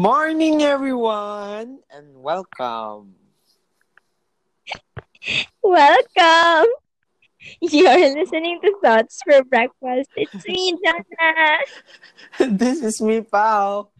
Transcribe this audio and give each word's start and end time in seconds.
morning, 0.00 0.64
everyone, 0.64 1.76
and 1.92 2.08
welcome. 2.16 3.12
Welcome! 5.60 6.72
You're 7.60 8.16
listening 8.16 8.64
to 8.64 8.80
Thoughts 8.80 9.20
for 9.20 9.44
Breakfast. 9.44 10.08
It's 10.16 10.40
me, 10.48 10.72
Jana. 10.80 11.36
This 12.56 12.80
is 12.80 13.04
me, 13.04 13.20
Pao. 13.20 13.92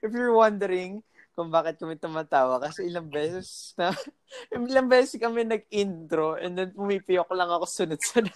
If 0.00 0.16
you're 0.16 0.32
wondering 0.32 1.04
kung 1.36 1.52
bakit 1.52 1.76
kami 1.76 2.00
tumatawa, 2.00 2.56
kasi 2.64 2.88
ilang 2.88 3.12
beses 3.12 3.76
na, 3.76 3.92
ilang 4.56 4.88
beses 4.88 5.20
kami 5.20 5.44
nag-intro 5.44 6.40
and 6.40 6.56
then 6.56 6.72
pumipiyok 6.72 7.28
lang 7.36 7.52
ako 7.52 7.68
sunod-sunod. 7.68 8.32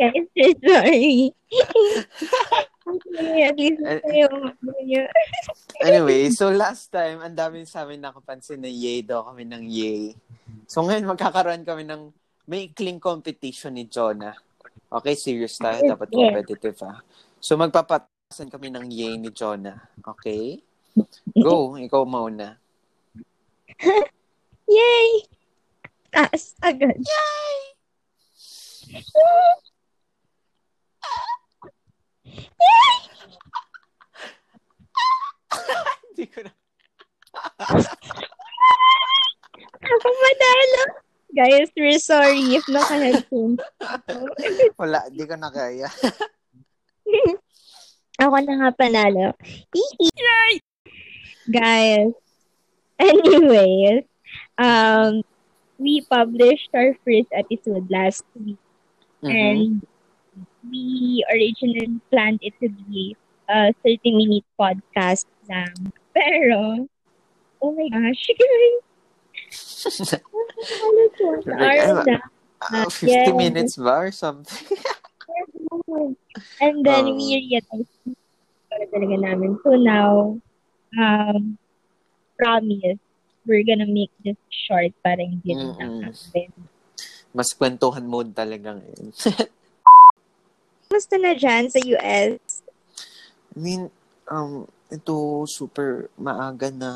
Guys, 0.00 0.26
so 0.32 0.46
sorry. 0.64 1.34
at 3.40 3.56
least 3.58 3.80
anyway, 5.82 6.30
so 6.30 6.50
last 6.50 6.90
time, 6.90 7.20
ang 7.22 7.36
dami 7.36 7.66
sa 7.66 7.84
amin 7.86 8.02
nakapansin 8.02 8.62
na 8.62 8.70
yay 8.70 9.02
daw 9.02 9.26
kami 9.26 9.46
ng 9.46 9.64
yay. 9.66 10.14
So 10.70 10.82
ngayon, 10.86 11.10
magkakaroon 11.10 11.66
kami 11.66 11.84
ng 11.86 12.10
may 12.50 12.70
clean 12.74 12.98
competition 12.98 13.78
ni 13.78 13.86
Jonah. 13.86 14.34
Okay, 14.90 15.14
serious 15.14 15.54
tayo. 15.58 15.86
Dapat 15.86 16.10
competitive, 16.10 16.78
ha? 16.82 16.98
So 17.38 17.54
magpapatasan 17.54 18.50
kami 18.50 18.74
ng 18.74 18.90
yay 18.90 19.14
ni 19.18 19.30
Jonah. 19.30 19.78
Okay? 20.02 20.58
Go, 21.38 21.78
ikaw 21.78 22.02
mauna. 22.02 22.58
Yay! 24.70 25.26
Taas 26.10 26.58
agad. 26.58 26.98
Yay! 26.98 27.58
Yay! 32.58 32.98
Hindi 36.10 36.24
ko 36.26 36.38
na. 36.42 36.52
Ako 39.80 40.08
madalo. 40.10 40.82
Guys, 41.30 41.70
we're 41.78 42.02
sorry 42.02 42.58
if 42.58 42.66
naka-headphones. 42.66 43.62
Wala, 44.74 45.06
di 45.14 45.22
ko 45.22 45.38
na 45.38 45.54
kaya. 45.54 45.86
Ako 48.26 48.36
na 48.42 48.52
nga 48.58 48.70
panalo. 48.74 49.30
Yay! 49.70 50.58
Guys, 51.46 52.10
anyways, 52.98 54.02
um, 54.58 55.22
we 55.80 56.04
published 56.04 56.68
our 56.76 56.92
first 57.00 57.32
episode 57.32 57.88
last 57.88 58.28
week. 58.36 58.60
Mhm. 59.24 59.32
And 59.32 59.72
we 60.68 61.24
originally 61.32 61.88
planned 62.12 62.44
it 62.44 62.52
to 62.60 62.68
be 62.68 63.16
a 63.48 63.72
30-minute 63.80 64.44
podcast 64.60 65.24
lang. 65.48 65.72
Pero, 66.14 66.84
oh 67.64 67.72
my 67.72 67.88
gosh, 67.88 68.28
guys. 68.38 68.76
Ano 70.84 71.02
to? 71.16 71.26
Sa 71.42 71.50
Like, 71.56 71.80
hours 71.80 71.88
ano, 71.88 72.00
na. 72.04 72.18
Ah, 72.60 72.86
50 72.92 73.08
yes. 73.08 73.32
minutes 73.32 73.74
ba 73.80 74.04
or 74.04 74.12
something? 74.12 74.52
And 76.60 76.84
then 76.84 77.08
Oh. 77.08 77.16
we 77.16 77.40
realized 77.40 77.96
para 78.68 78.84
talaga 78.92 79.16
namin. 79.16 79.56
So 79.64 79.74
now, 79.74 80.36
um, 80.94 81.56
promise, 82.36 83.00
we're 83.44 83.64
gonna 83.64 83.88
make 83.88 84.12
this 84.24 84.38
short 84.48 84.92
para 85.00 85.20
hindi 85.20 85.54
rin 85.56 85.72
Mm-mm. 85.74 86.04
nakakabin. 86.04 86.52
Mas 87.30 87.54
kwentuhan 87.54 88.04
mode 88.04 88.34
talaga 88.34 88.74
ngayon. 88.76 89.14
Kamusta 90.90 91.14
na 91.22 91.32
dyan 91.38 91.70
sa 91.70 91.78
US? 91.78 92.66
I 93.54 93.58
mean, 93.58 93.86
um, 94.26 94.66
ito 94.90 95.46
super 95.46 96.10
maaga 96.18 96.74
na 96.74 96.90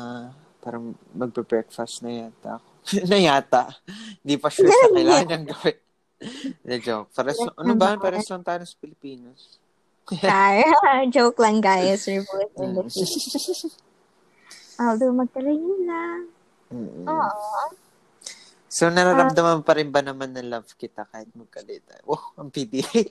parang 0.59 0.99
magbe-breakfast 1.15 2.03
na 2.03 2.27
yata 2.27 2.59
ako. 2.59 2.69
na 3.11 3.17
yata. 3.17 3.63
Hindi 4.19 4.35
pa 4.35 4.51
sure 4.51 4.67
sa 4.67 4.91
kailangan 4.99 5.41
gawin. 5.47 5.77
Na 6.67 6.75
joke. 6.79 7.09
Pares, 7.15 7.39
ano 7.39 7.73
ba? 7.79 7.95
Pares 7.95 8.27
lang 8.27 8.43
tayo 8.43 8.67
sa 8.67 8.75
Pilipinas. 8.83 9.63
Ah, 10.27 11.07
joke 11.07 11.39
lang 11.39 11.63
guys. 11.63 12.03
We're 12.05 12.27
both 12.27 12.53
in 12.59 12.75
the. 12.75 12.83
Although 14.75 15.15
magkalayo 15.15 15.87
lang. 15.87 16.34
Mm-mm. 16.73 17.05
Oo. 17.05 17.85
So, 18.75 18.91
nararamdaman 18.91 19.63
pa 19.63 19.79
rin 19.79 19.87
ba 19.87 20.03
naman 20.03 20.35
na 20.35 20.43
love 20.43 20.67
kita 20.75 21.07
kahit 21.07 21.31
magkalita? 21.31 21.95
Oh, 22.03 22.19
ang 22.35 22.51
PDA. 22.51 23.07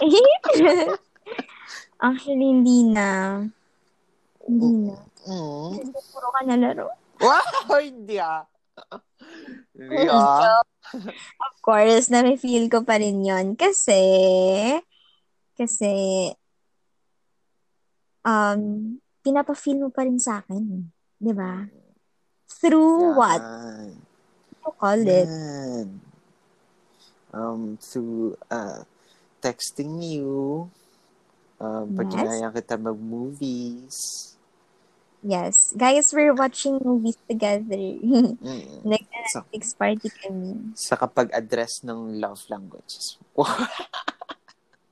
Actually, 2.00 2.48
hindi 2.48 2.88
na. 2.88 3.44
Hindi 4.40 4.88
na. 4.88 4.96
Mm. 5.28 5.68
Kasi 5.78 5.98
puro 6.10 6.28
ka 6.32 6.40
na 6.48 6.56
laro. 6.56 6.88
Wow, 7.20 7.76
hindi 7.84 8.16
ah. 8.16 8.48
Hindi 9.76 10.08
ah. 10.08 10.64
Of 11.46 11.54
course, 11.60 12.08
na-feel 12.08 12.72
ko 12.72 12.80
pa 12.80 12.96
rin 12.96 13.22
yon 13.22 13.54
Kasi, 13.54 14.00
kasi, 15.54 15.92
um, 18.24 18.96
pinapa-feel 19.22 19.78
mo 19.78 19.92
pa 19.92 20.08
rin 20.08 20.18
sa 20.18 20.42
akin. 20.42 20.88
Di 21.20 21.32
ba? 21.36 21.81
Through 22.60 23.14
what? 23.16 23.40
Yan. 23.40 23.96
you 24.62 24.72
call 24.76 25.00
it? 25.00 25.28
Yan. 25.28 25.88
Um, 27.32 27.78
through 27.80 28.36
uh, 28.50 28.84
texting 29.40 30.04
you, 30.04 30.68
um, 31.56 31.96
pag 31.96 32.12
Yes. 32.12 32.14
ginaya 32.14 32.48
kita 32.52 32.76
mag-movies. 32.76 33.96
Yes. 35.22 35.70
Guys, 35.72 36.10
we're 36.12 36.34
watching 36.34 36.82
movies 36.82 37.16
together. 37.24 37.78
Mm. 38.42 38.82
Nag-Netflix 38.84 39.62
Sa, 39.70 39.78
party 39.78 40.08
kami. 40.10 40.74
sa 40.74 40.94
kapag-address 40.98 41.86
ng 41.86 42.18
love 42.18 42.42
languages. 42.50 43.16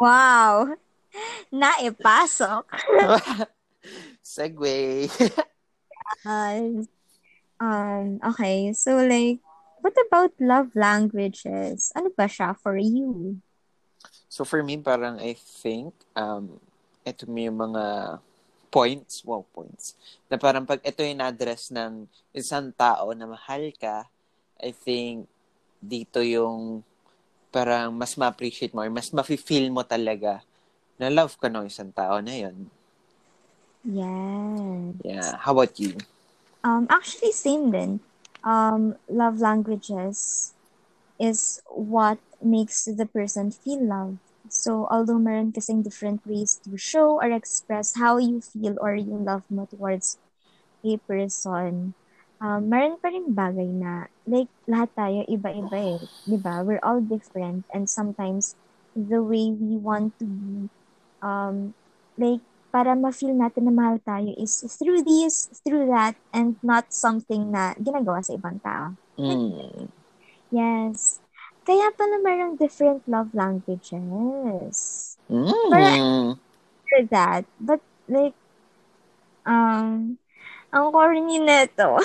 Wow! 0.01 0.81
Naipasok. 1.53 2.65
Segway. 4.25 5.13
Uh, 6.25 6.89
um, 7.61 8.19
okay, 8.25 8.73
so 8.73 8.97
like, 9.05 9.39
what 9.85 9.95
about 10.09 10.33
love 10.41 10.73
languages? 10.75 11.93
Ano 11.95 12.11
ba 12.17 12.27
siya 12.27 12.57
for 12.57 12.81
you? 12.81 13.39
So 14.27 14.43
for 14.49 14.65
me, 14.65 14.81
parang 14.81 15.21
I 15.21 15.37
think, 15.37 15.93
um, 16.17 16.57
ito 17.05 17.29
may 17.29 17.53
mga 17.53 18.19
points, 18.73 19.27
wow, 19.27 19.45
points, 19.53 19.99
na 20.31 20.39
parang 20.41 20.65
pag 20.65 20.81
ito 20.81 21.03
yung 21.05 21.21
address 21.21 21.69
ng 21.75 22.07
isang 22.33 22.73
tao 22.73 23.13
na 23.13 23.27
mahal 23.27 23.69
ka, 23.77 24.07
I 24.61 24.73
think 24.73 25.27
dito 25.81 26.21
yung 26.23 26.85
parang 27.51 27.91
mas 27.91 28.15
ma-appreciate 28.15 28.71
mo 28.71 28.85
or 28.85 28.93
mas 28.93 29.11
ma-feel 29.11 29.73
mo 29.75 29.83
talaga 29.83 30.39
na 31.01 31.11
love 31.11 31.35
ka 31.35 31.51
ng 31.51 31.67
isang 31.67 31.91
tao 31.91 32.23
na 32.23 32.37
yun. 32.37 32.71
Yes. 33.83 34.95
Yeah. 35.03 35.35
How 35.41 35.57
about 35.57 35.75
you? 35.81 35.97
Um, 36.65 36.87
actually, 36.91 37.33
same 37.33 37.71
din. 37.73 38.01
Um, 38.45 38.97
love 39.09 39.39
languages 39.41 40.53
is 41.21 41.61
what 41.69 42.19
makes 42.43 42.85
the 42.85 43.07
person 43.07 43.51
feel 43.53 43.85
love. 43.85 44.19
So, 44.49 44.89
although 44.91 45.19
meron 45.21 45.53
kasing 45.53 45.85
different 45.85 46.27
ways 46.27 46.61
to 46.65 46.77
show 46.77 47.21
or 47.21 47.31
express 47.31 47.95
how 47.97 48.19
you 48.19 48.41
feel 48.41 48.77
or 48.81 48.95
yung 48.97 49.25
love 49.25 49.45
mo 49.51 49.67
towards 49.71 50.19
a 50.85 50.97
person, 51.09 51.95
um, 52.41 52.69
meron 52.69 52.99
pa 53.01 53.09
rin 53.13 53.33
bagay 53.37 53.69
na, 53.71 54.09
like, 54.27 54.49
lahat 54.69 54.91
tayo 54.97 55.21
iba-iba 55.29 55.79
eh. 55.97 56.01
Di 56.27 56.37
ba? 56.41 56.65
We're 56.65 56.83
all 56.83 57.01
different 57.05 57.65
and 57.73 57.89
sometimes 57.89 58.57
the 58.97 59.23
way 59.23 59.53
we 59.53 59.77
want 59.77 60.17
to 60.19 60.27
be, 60.27 60.69
um, 61.23 61.75
like, 62.17 62.43
para 62.71 62.95
ma-feel 62.95 63.35
natin 63.35 63.67
na 63.67 63.75
mahal 63.75 63.99
tayo 64.01 64.31
is 64.39 64.63
through 64.79 65.03
this, 65.03 65.51
through 65.67 65.91
that, 65.91 66.15
and 66.31 66.55
not 66.63 66.87
something 66.95 67.51
na 67.51 67.75
ginagawa 67.77 68.23
sa 68.23 68.39
ibang 68.39 68.63
tao. 68.63 68.95
Mm. 69.19 69.91
Yes. 70.55 71.19
Kaya 71.67 71.91
pala 71.95 72.23
merong 72.23 72.57
different 72.57 73.03
love 73.11 73.35
languages. 73.35 73.99
Mm. 75.27 76.39
For 76.87 77.03
that. 77.11 77.45
But, 77.59 77.83
like, 78.07 78.35
um, 79.47 80.19
ang 80.71 80.87
corny 80.95 81.39
nito. 81.43 81.99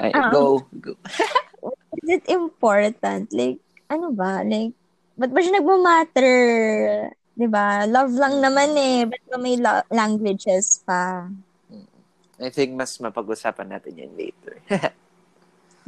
Ay, 0.00 0.10
Ah. 0.14 0.30
go. 0.32 0.64
go. 0.80 0.96
Is 2.00 2.22
it 2.22 2.24
important? 2.30 3.28
Like, 3.34 3.58
ano 3.90 4.14
ba? 4.14 4.40
Like, 4.46 4.72
ba't 5.18 5.30
ba 5.34 5.40
siya 5.42 5.58
nagmamatter? 5.60 6.32
'Di 7.40 7.48
ba? 7.48 7.88
Love 7.88 8.12
lang 8.20 8.44
naman 8.44 8.76
eh. 8.76 9.08
Ba 9.08 9.40
may 9.40 9.56
lo- 9.56 9.88
languages 9.88 10.84
pa? 10.84 11.24
I 12.36 12.52
think 12.52 12.76
mas 12.76 13.00
mapag-usapan 13.00 13.72
natin 13.72 13.96
yan 13.96 14.12
later. 14.12 14.60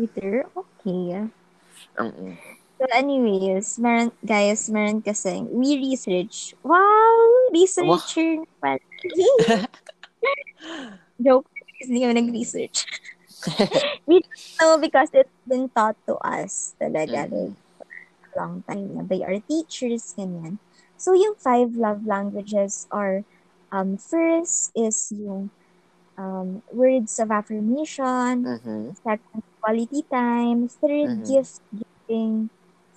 Twitter? 0.00 0.48
Okay. 0.56 1.28
Mm-mm. 2.00 2.32
So 2.80 2.84
anyways, 2.92 3.76
meron, 3.76 4.12
guys, 4.24 4.68
meron 4.72 5.04
kasing, 5.04 5.48
we 5.52 5.76
research, 5.76 6.56
wow, 6.64 7.52
researcher 7.52 8.40
naman. 8.40 8.80
Joke. 11.24 11.48
Hindi 11.82 11.98
kami 12.00 12.14
nag-research. 12.16 12.88
we 14.08 14.22
don't 14.22 14.52
know 14.60 14.72
because 14.78 15.10
it's 15.12 15.40
been 15.44 15.68
taught 15.72 15.98
to 16.08 16.16
us 16.24 16.74
talaga. 16.80 17.28
Mm-hmm. 17.28 17.52
Like, 17.52 18.36
long 18.36 18.64
time 18.64 18.92
na 18.96 19.02
by 19.04 19.20
our 19.24 19.40
teachers, 19.44 20.14
ganyan. 20.16 20.56
So, 21.02 21.18
yung 21.18 21.34
five 21.42 21.74
love 21.74 22.06
languages 22.06 22.86
are, 22.94 23.26
um, 23.74 23.98
first 23.98 24.70
is 24.78 25.10
yung 25.10 25.50
um, 26.14 26.62
words 26.70 27.18
of 27.18 27.34
affirmation, 27.34 28.46
Mhm. 28.46 28.94
second, 29.02 29.42
quality 29.58 30.06
time, 30.06 30.68
third, 30.70 31.10
Mhm. 31.10 31.26
gift 31.26 31.58
giving, 31.74 32.50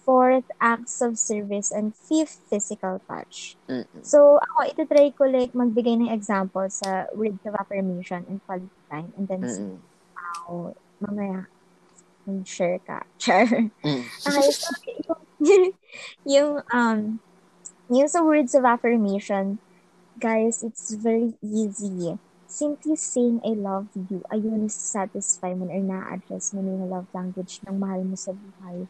fourth, 0.06 0.46
acts 0.62 1.02
of 1.02 1.18
service, 1.18 1.74
and 1.74 1.98
fifth, 1.98 2.46
physical 2.46 3.02
touch. 3.10 3.58
Mm-mm. 3.66 4.06
So, 4.06 4.38
ako, 4.38 4.60
itutry 4.70 5.10
ko 5.18 5.26
like 5.26 5.58
magbigay 5.58 5.98
ng 6.06 6.14
example 6.14 6.70
sa 6.70 7.10
words 7.18 7.42
of 7.42 7.58
affirmation 7.58 8.22
and 8.30 8.38
quality 8.46 8.70
time. 8.92 9.10
And 9.18 9.26
then, 9.26 9.42
Mm-mm. 9.42 9.82
ako, 10.14 10.78
mamaya, 11.02 11.50
mag-share 12.30 12.78
ka. 12.86 13.02
Char. 13.24 13.50
Mm. 13.82 14.06
Okay, 14.06 14.50
so, 14.54 14.70
yung, 15.10 15.24
yung, 16.38 16.52
um, 16.70 17.00
yung 17.90 18.10
sa 18.10 18.26
words 18.26 18.58
of 18.58 18.66
affirmation, 18.66 19.62
guys, 20.18 20.64
it's 20.64 20.94
very 20.96 21.36
easy. 21.42 22.18
Simply 22.46 22.96
saying, 22.96 23.42
I 23.44 23.58
love 23.58 23.90
you, 23.94 24.24
ayun, 24.32 24.70
satisfy 24.70 25.54
mo 25.54 25.68
or 25.68 25.82
na-address 25.82 26.54
mo 26.54 26.62
yung 26.62 26.90
love 26.90 27.10
language 27.12 27.60
ng 27.66 27.76
mahal 27.78 28.06
mo 28.06 28.16
sa 28.16 28.32
buhay. 28.32 28.88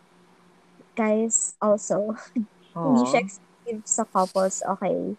Guys, 0.96 1.56
also, 1.60 2.16
hindi 2.76 3.04
siya 3.10 3.24
exclusive 3.24 3.82
sa 3.84 4.04
couples, 4.06 4.62
okay? 4.64 5.16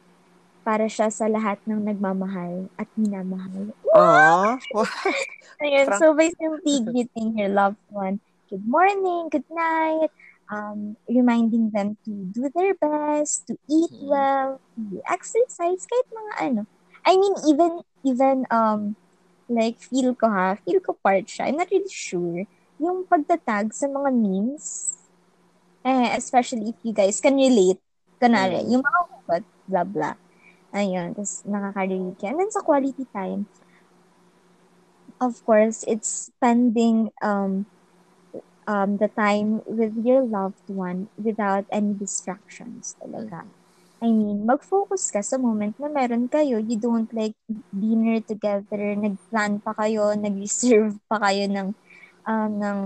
Para 0.62 0.87
siya 0.87 1.08
sa 1.11 1.26
lahat 1.26 1.58
ng 1.64 1.84
nagmamahal 1.84 2.69
at 2.76 2.88
minamahal. 2.96 3.72
Aw. 3.93 4.56
Ayun, 5.64 5.88
so 5.96 6.12
by 6.12 6.29
simply 6.37 6.84
greeting 6.84 7.37
your 7.37 7.50
loved 7.50 7.81
one, 7.88 8.20
good 8.52 8.64
morning, 8.69 9.32
good 9.32 9.46
night, 9.49 10.12
um, 10.50 10.96
reminding 11.08 11.70
them 11.70 11.96
to 12.04 12.12
do 12.31 12.48
their 12.54 12.75
best, 12.75 13.46
to 13.48 13.58
eat 13.69 13.93
Mhm. 13.93 14.08
well, 14.08 14.60
to 14.90 15.02
exercise, 15.10 15.87
kahit 15.87 16.06
mga 16.10 16.32
ano. 16.43 16.62
I 17.06 17.16
mean, 17.16 17.34
even, 17.46 17.72
even, 18.04 18.37
um, 18.50 18.94
like, 19.48 19.78
feel 19.78 20.14
ko 20.14 20.26
ha, 20.31 20.58
feel 20.58 20.81
ko 20.82 20.98
part 20.98 21.26
siya. 21.31 21.48
I'm 21.50 21.58
not 21.58 21.70
really 21.70 21.90
sure. 21.90 22.44
Yung 22.82 23.06
pagtatag 23.06 23.72
sa 23.72 23.87
mga 23.87 24.10
memes, 24.12 24.98
eh, 25.87 26.10
especially 26.16 26.70
if 26.75 26.78
you 26.82 26.93
guys 26.93 27.20
can 27.22 27.37
relate, 27.37 27.78
kunwari, 28.20 28.62
Mm. 28.62 28.70
yung 28.75 28.82
mga 28.82 29.00
hugot, 29.10 29.44
blah, 29.69 29.87
blah. 29.87 30.16
Ayun, 30.75 31.14
tapos 31.16 31.46
nakaka-relate 31.46 32.19
ka. 32.20 32.26
And 32.28 32.38
then 32.43 32.50
sa 32.52 32.60
quality 32.60 33.06
time, 33.14 33.46
of 35.20 35.40
course, 35.44 35.84
it's 35.88 36.31
spending 36.32 37.10
um, 37.22 37.66
um, 38.67 38.99
the 38.99 39.09
time 39.09 39.63
with 39.65 39.95
your 40.03 40.27
loved 40.27 40.67
one 40.67 41.09
without 41.17 41.65
any 41.71 41.95
distractions 41.95 42.99
talaga. 42.99 43.47
I 43.97 44.13
mean, 44.13 44.45
mag-focus 44.45 45.09
ka 45.09 45.25
sa 45.25 45.41
moment 45.41 45.73
na 45.81 45.89
meron 45.89 46.29
kayo. 46.29 46.61
You 46.61 46.77
don't 46.77 47.09
like 47.17 47.33
dinner 47.73 48.21
together, 48.21 48.93
nag-plan 48.93 49.65
pa 49.65 49.73
kayo, 49.73 50.13
nag-reserve 50.19 51.01
pa 51.09 51.17
kayo 51.23 51.49
ng, 51.49 51.69
um, 52.29 52.51
ng 52.61 52.79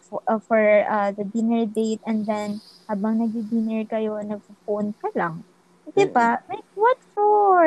for, 0.00 0.22
uh, 0.24 0.40
for 0.40 0.62
uh, 0.86 1.12
the 1.12 1.26
dinner 1.28 1.66
date 1.66 2.00
and 2.06 2.24
then 2.24 2.62
habang 2.88 3.20
nag-dinner 3.20 3.84
kayo, 3.84 4.16
nag-phone 4.22 4.96
ka 4.96 5.12
lang. 5.12 5.44
Diba? 5.92 6.40
Like, 6.48 6.66
what 6.74 6.98
for? 7.12 7.66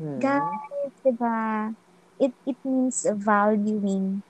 Mm. 0.00 0.18
Guys, 0.18 0.94
diba? 1.04 1.74
It, 2.18 2.32
it 2.46 2.58
means 2.64 3.04
valuing 3.04 4.22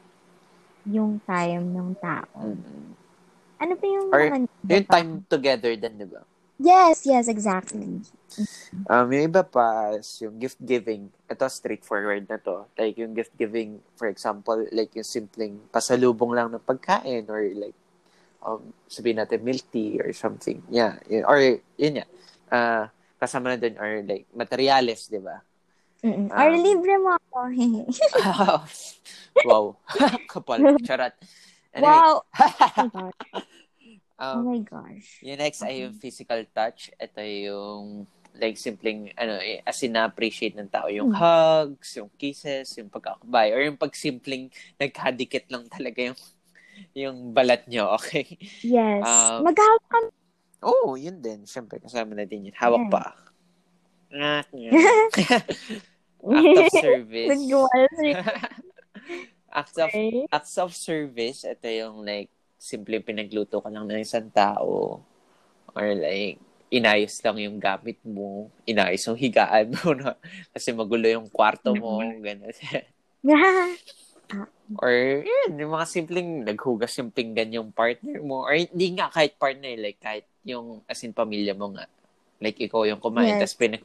yung 0.84 1.20
time 1.24 1.64
ng 1.72 1.90
tao. 2.00 2.38
Mm-mm. 2.40 2.84
Ano 3.60 3.72
pa 3.76 3.84
yung 3.88 4.06
Or 4.12 4.22
mga... 4.28 4.48
Yung 4.68 4.88
time 4.88 5.10
together 5.28 5.72
din, 5.76 5.94
di 5.96 6.08
ba? 6.08 6.22
Yes, 6.54 7.02
yes, 7.02 7.26
exactly. 7.26 7.98
Um, 8.86 9.06
yung 9.10 9.26
iba 9.26 9.42
pa 9.42 9.98
is 9.98 10.06
yung 10.22 10.38
gift 10.38 10.60
giving. 10.62 11.10
Ito, 11.26 11.50
straightforward 11.50 12.30
na 12.30 12.38
to. 12.38 12.70
Like, 12.78 12.94
yung 12.94 13.10
gift 13.10 13.34
giving, 13.34 13.82
for 13.98 14.06
example, 14.06 14.62
like 14.70 14.94
yung 14.94 15.06
simpleng 15.06 15.58
pasalubong 15.74 16.30
lang 16.30 16.54
ng 16.54 16.62
pagkain 16.62 17.26
or 17.26 17.42
like, 17.58 17.74
um, 18.44 18.70
sabihin 18.86 19.18
natin 19.18 19.42
milk 19.42 19.66
tea 19.74 19.98
or 19.98 20.14
something. 20.14 20.62
Yeah. 20.70 21.00
Or, 21.26 21.42
yun 21.74 22.04
yan. 22.04 22.10
Uh, 22.52 22.86
kasama 23.18 23.54
na 23.54 23.58
dun 23.58 23.74
or 23.80 24.04
like, 24.06 24.28
materials, 24.30 25.10
di 25.10 25.18
ba? 25.18 25.42
Mm-mm. 26.04 26.28
Um, 26.28 26.36
Or 26.36 26.52
libre 26.52 26.94
mo 27.00 27.16
ako. 27.34 28.54
wow. 29.44 29.64
Kapal. 30.30 30.58
Charot. 30.86 31.14
Anyway, 31.74 31.90
wow! 31.90 32.22
Oh 32.78 32.90
my 32.94 33.10
gosh. 33.10 33.34
Oh 34.14 34.38
um, 34.38 34.46
my 34.46 34.60
gosh. 34.62 35.08
Yung 35.26 35.38
next 35.42 35.60
ay 35.66 35.82
yung 35.82 35.98
physical 35.98 36.38
touch. 36.54 36.94
Ito 37.02 37.18
yung 37.20 38.06
like 38.34 38.58
simpleng 38.58 39.10
ano 39.14 39.38
eh, 39.38 39.62
as 39.62 39.78
in 39.82 39.94
na-appreciate 39.94 40.54
ng 40.58 40.70
tao 40.70 40.90
yung 40.90 41.10
Hmm. 41.10 41.18
hugs, 41.18 41.98
yung 41.98 42.10
kisses, 42.18 42.66
yung 42.78 42.90
pagkakabay 42.90 43.54
or 43.54 43.62
yung 43.62 43.78
pagsimpleng 43.78 44.50
nagkadikit 44.78 45.46
lang 45.50 45.66
talaga 45.70 46.10
yung 46.10 46.18
yung 46.94 47.16
balat 47.30 47.66
nyo, 47.70 47.90
okay? 47.98 48.38
Yes. 48.62 49.02
Um, 49.06 49.46
Mag-hawak 49.46 49.84
kami. 49.90 50.08
Oh, 50.64 50.96
yun 50.98 51.20
din. 51.22 51.46
Siyempre, 51.46 51.78
kasama 51.78 52.16
na 52.16 52.26
din 52.26 52.50
yun. 52.50 52.56
Hawak 52.56 52.86
Yeah. 52.86 52.90
pa. 52.90 53.04
Ngat. 54.14 54.46
Act 56.32 56.58
of 56.58 56.72
service. 56.88 57.30
Nag-wall 57.34 57.68
Act 59.54 59.76
of 59.78 59.90
Okay. 59.94 60.26
acts 60.34 60.58
of 60.58 60.74
service, 60.74 61.46
ito 61.46 61.66
yung 61.70 62.02
like, 62.02 62.26
simple 62.58 62.98
pinagluto 63.04 63.60
ka 63.62 63.70
lang 63.70 63.86
ng 63.86 64.02
isang 64.02 64.26
tao. 64.32 64.98
Or 65.76 65.86
like, 65.94 66.40
inayos 66.74 67.22
lang 67.22 67.38
yung 67.38 67.62
gamit 67.62 68.00
mo. 68.02 68.50
Inayos 68.66 69.04
yung 69.06 69.20
higaan 69.20 69.70
mo. 69.78 69.94
No? 69.94 70.16
Kasi 70.56 70.74
magulo 70.74 71.06
yung 71.06 71.30
kwarto 71.30 71.70
mo. 71.76 72.02
Ganun. 72.02 72.50
Or, 74.80 75.22
yun, 75.22 75.50
yung 75.60 75.72
mga 75.76 75.86
simpleng 75.86 76.42
naghugas 76.42 76.96
yung 76.98 77.12
pinggan 77.12 77.52
yung 77.52 77.70
partner 77.70 78.18
mo. 78.24 78.48
Or 78.48 78.56
hindi 78.56 78.96
nga 78.96 79.12
kahit 79.12 79.36
partner, 79.38 79.76
like 79.78 80.00
kahit 80.00 80.26
yung 80.42 80.82
as 80.88 81.04
in 81.04 81.12
pamilya 81.14 81.54
mo 81.54 81.70
nga. 81.76 81.86
Like 82.42 82.58
ikaw 82.58 82.84
yung 82.84 83.00
kumain, 83.00 83.38
Yes. 83.38 83.54
tapos 83.54 83.56
pinag 83.62 83.84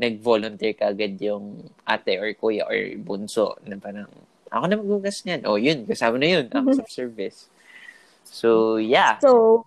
nag-volunteer 0.00 0.74
ka 0.74 0.90
agad 0.90 1.14
yung 1.20 1.68
ate 1.84 2.16
or 2.18 2.32
kuya 2.34 2.64
or 2.66 2.74
bunso 2.98 3.56
na 3.68 3.76
parang, 3.76 4.08
ako 4.48 4.64
na 4.66 4.76
maghugas 4.80 5.22
niyan. 5.24 5.44
O 5.46 5.60
yun, 5.60 5.84
kasama 5.84 6.16
na 6.16 6.28
yun, 6.40 6.46
acts 6.50 6.80
of 6.80 6.88
service. 6.88 7.46
So, 8.24 8.76
yeah. 8.80 9.20
So, 9.20 9.64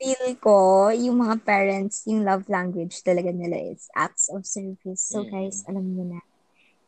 feel 0.00 0.34
ko, 0.42 0.90
yung 0.90 1.22
mga 1.22 1.44
parents, 1.46 2.02
yung 2.08 2.26
love 2.26 2.48
language 2.50 3.04
talaga 3.06 3.30
nila 3.30 3.56
is 3.72 3.86
acts 3.94 4.32
of 4.32 4.42
service. 4.48 5.00
So, 5.04 5.22
Mm. 5.22 5.30
guys, 5.30 5.62
alam 5.68 5.84
niyo 5.92 6.04
na, 6.08 6.20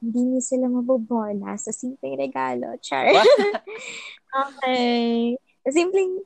hindi 0.03 0.21
niyo 0.21 0.41
sila 0.45 0.69
mabobola 0.69 1.57
sa 1.57 1.73
simpleng 1.73 2.19
regalo. 2.19 2.77
Char. 2.83 3.09
okay. 4.45 5.39
Simpleng, 5.71 6.21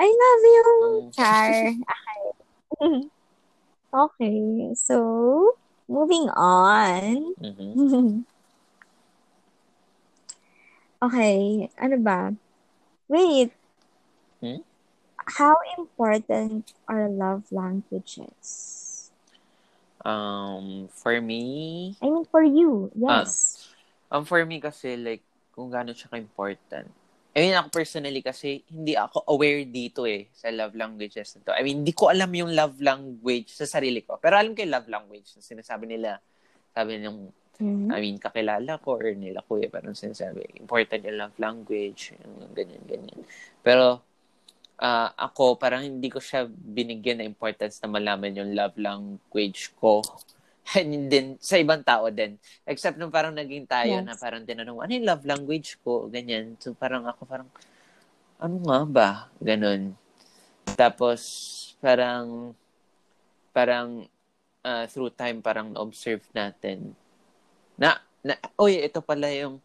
I 0.00 0.08
love 0.10 0.42
you. 0.42 0.64
Mm. 0.66 1.10
Char. 1.12 1.50
Okay. 2.80 3.06
okay. 3.92 4.72
So, 4.74 5.56
moving 5.88 6.28
on. 6.32 7.34
Mhm. 7.40 8.24
okay. 11.04 11.68
Ano 11.78 11.96
ba? 12.00 12.32
Wait. 13.08 13.52
Hmm? 14.40 14.64
How 15.38 15.54
important 15.78 16.74
are 16.88 17.06
love 17.08 17.46
languages? 17.52 19.10
Um, 20.02 20.90
for 20.90 21.14
me, 21.22 21.94
I 22.02 22.10
mean, 22.10 22.26
for 22.26 22.42
you. 22.42 22.90
Yes. 22.98 23.62
um, 24.10 24.26
for 24.26 24.42
me 24.42 24.58
kasi, 24.58 24.98
like, 24.98 25.22
kung 25.54 25.70
gaano 25.70 25.94
siya 25.94 26.10
ka-important. 26.10 26.90
I 27.32 27.48
mean, 27.48 27.56
ako 27.56 27.72
personally 27.72 28.20
kasi, 28.20 28.60
hindi 28.68 28.92
ako 28.92 29.24
aware 29.24 29.64
dito 29.64 30.04
eh, 30.04 30.28
sa 30.36 30.52
love 30.52 30.76
languages 30.76 31.40
na 31.40 31.48
to. 31.48 31.52
I 31.56 31.64
mean, 31.64 31.80
hindi 31.80 31.96
ko 31.96 32.12
alam 32.12 32.28
yung 32.28 32.52
love 32.52 32.76
language 32.76 33.56
sa 33.56 33.64
sarili 33.64 34.04
ko. 34.04 34.20
Pero 34.20 34.36
alam 34.36 34.52
ko 34.52 34.60
yung 34.60 34.74
love 34.76 34.88
language 34.92 35.32
na 35.36 35.40
sinasabi 35.40 35.88
nila. 35.88 36.20
Sabi 36.76 37.00
ng, 37.00 37.32
Mhm. 37.62 37.94
I 37.94 37.98
mean, 38.02 38.16
kakilala 38.18 38.80
ko 38.82 38.98
or 38.98 39.14
nila 39.14 39.38
kuya, 39.46 39.70
parang 39.70 39.94
sinasabi, 39.94 40.58
important 40.58 40.98
yung 41.06 41.18
love 41.20 41.36
language, 41.38 42.10
yung 42.18 42.50
ganyan, 42.56 42.82
ganyan. 42.88 43.20
Pero, 43.62 44.02
ah, 44.82 45.14
ako, 45.14 45.60
parang 45.62 45.86
hindi 45.86 46.10
ko 46.10 46.18
siya 46.18 46.50
binigyan 46.50 47.22
na 47.22 47.28
importance 47.28 47.78
na 47.78 47.92
malaman 47.92 48.34
yung 48.34 48.50
love 48.56 48.74
language 48.80 49.70
ko. 49.78 50.02
And 50.78 51.10
then, 51.10 51.26
sa 51.42 51.58
ibang 51.58 51.82
tao 51.82 52.06
din. 52.08 52.38
Except 52.64 52.94
nung 52.94 53.10
parang 53.10 53.34
naging 53.34 53.66
tayo 53.66 53.98
Yes. 53.98 54.06
na 54.06 54.14
parang 54.14 54.46
tinanong, 54.46 54.78
ano 54.78 54.92
yung 54.94 55.08
love 55.08 55.24
language 55.26 55.76
ko? 55.82 56.06
Ganyan. 56.06 56.54
So, 56.62 56.72
parang 56.72 57.02
ako 57.04 57.26
parang, 57.26 57.48
ano 58.38 58.56
nga 58.62 58.80
ba? 58.86 59.08
Ganon. 59.42 59.98
Tapos, 60.78 61.20
parang, 61.82 62.54
parang, 63.50 64.06
uh, 64.62 64.86
through 64.86 65.10
time 65.12 65.42
parang 65.42 65.74
na-observe 65.74 66.22
natin 66.32 66.94
na, 67.76 67.98
na 68.22 68.38
oy, 68.54 68.78
ito 68.78 69.02
pala 69.02 69.28
yung 69.34 69.58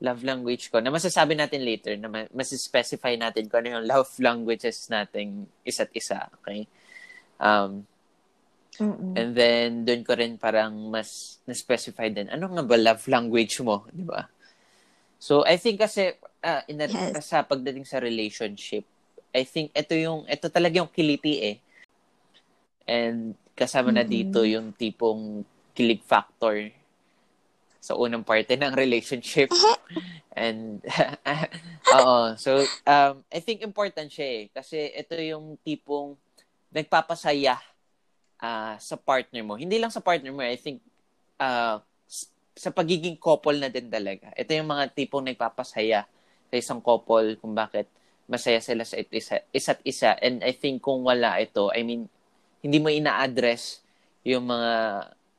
love 0.00 0.24
language 0.24 0.72
ko 0.72 0.80
na 0.80 0.88
masasabi 0.88 1.36
natin 1.36 1.60
later 1.62 1.92
na 1.94 2.08
mas-specify 2.32 3.14
natin 3.20 3.46
kung 3.46 3.62
ano 3.62 3.78
yung 3.78 3.86
love 3.92 4.10
languages 4.18 4.88
nating 4.90 5.46
isa't 5.62 5.92
isa. 5.92 6.26
Okay? 6.40 6.66
Um, 7.40 7.84
Mm-mm. 8.80 9.12
and 9.12 9.36
then, 9.36 9.84
doon 9.84 10.02
ko 10.02 10.16
rin 10.16 10.40
parang 10.40 10.72
mas 10.88 11.38
na-specify 11.44 12.08
din, 12.08 12.32
ano 12.32 12.48
nga 12.48 12.64
ba 12.64 12.76
love 12.80 13.04
language 13.06 13.60
mo? 13.60 13.84
Di 13.92 14.02
ba? 14.02 14.24
So, 15.20 15.44
I 15.44 15.60
think 15.60 15.84
kasi, 15.84 16.16
uh, 16.40 16.64
in 16.64 16.80
a, 16.80 16.88
Yes. 16.88 17.28
sa 17.28 17.44
pagdating 17.44 17.84
sa 17.84 18.00
relationship, 18.00 18.88
I 19.30 19.44
think 19.44 19.70
ito 19.76 19.92
yung, 19.92 20.24
ito 20.24 20.48
talaga 20.48 20.80
yung 20.80 20.88
kiliti 20.88 21.44
eh. 21.44 21.56
And 22.88 23.36
kasama 23.52 23.92
na 23.92 24.02
Mm-mm. 24.02 24.10
dito 24.10 24.40
yung 24.42 24.72
tipong 24.72 25.44
kilig 25.76 26.00
factor 26.02 26.72
sa 27.78 27.94
unang 27.94 28.24
parte 28.24 28.56
ng 28.56 28.72
relationship. 28.72 29.52
And, 30.32 30.80
oo. 32.00 32.34
So, 32.40 32.64
um, 32.88 33.20
I 33.28 33.38
think 33.44 33.60
important 33.60 34.08
siya 34.08 34.26
eh. 34.26 34.44
Kasi 34.50 34.88
ito 34.96 35.14
yung 35.20 35.60
tipong 35.60 36.16
nagpapasaya 36.72 37.60
ah, 38.40 38.76
sa 38.80 38.96
partner 38.96 39.44
mo. 39.44 39.54
Hindi 39.60 39.76
lang 39.76 39.92
sa 39.92 40.00
partner 40.02 40.32
mo, 40.32 40.40
I 40.40 40.56
think 40.56 40.80
s- 42.10 42.30
sa 42.56 42.70
pagiging 42.74 43.16
couple 43.16 43.56
na 43.56 43.72
din 43.72 43.88
talaga. 43.88 44.34
Ito 44.36 44.50
yung 44.52 44.68
mga 44.68 44.92
tipong 44.92 45.24
nagpapasaya 45.24 46.04
sa 46.50 46.54
isang 46.58 46.82
couple 46.82 47.38
kung 47.38 47.54
bakit 47.54 47.86
masaya 48.26 48.58
sila 48.62 48.84
sa 48.86 48.98
isa, 48.98 49.42
isa't 49.50 49.80
isa. 49.86 50.14
And 50.20 50.42
I 50.44 50.52
think 50.54 50.82
kung 50.82 51.02
wala 51.02 51.38
ito, 51.40 51.70
I 51.72 51.82
mean, 51.82 52.06
hindi 52.60 52.78
mo 52.78 52.92
ina-address 52.92 53.80
yung 54.26 54.50
mga 54.50 54.72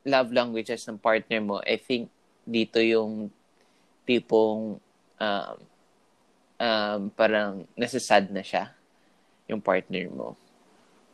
love 0.02 0.30
languages 0.34 0.82
ng 0.88 0.98
partner 0.98 1.38
mo, 1.38 1.56
I 1.62 1.78
think 1.78 2.10
dito 2.42 2.82
yung 2.82 3.30
tipong 4.02 4.82
um, 5.22 5.56
um, 6.58 7.00
parang 7.14 7.62
nasasad 7.78 8.26
na 8.34 8.42
siya 8.42 8.74
yung 9.46 9.62
partner 9.62 10.10
mo. 10.10 10.34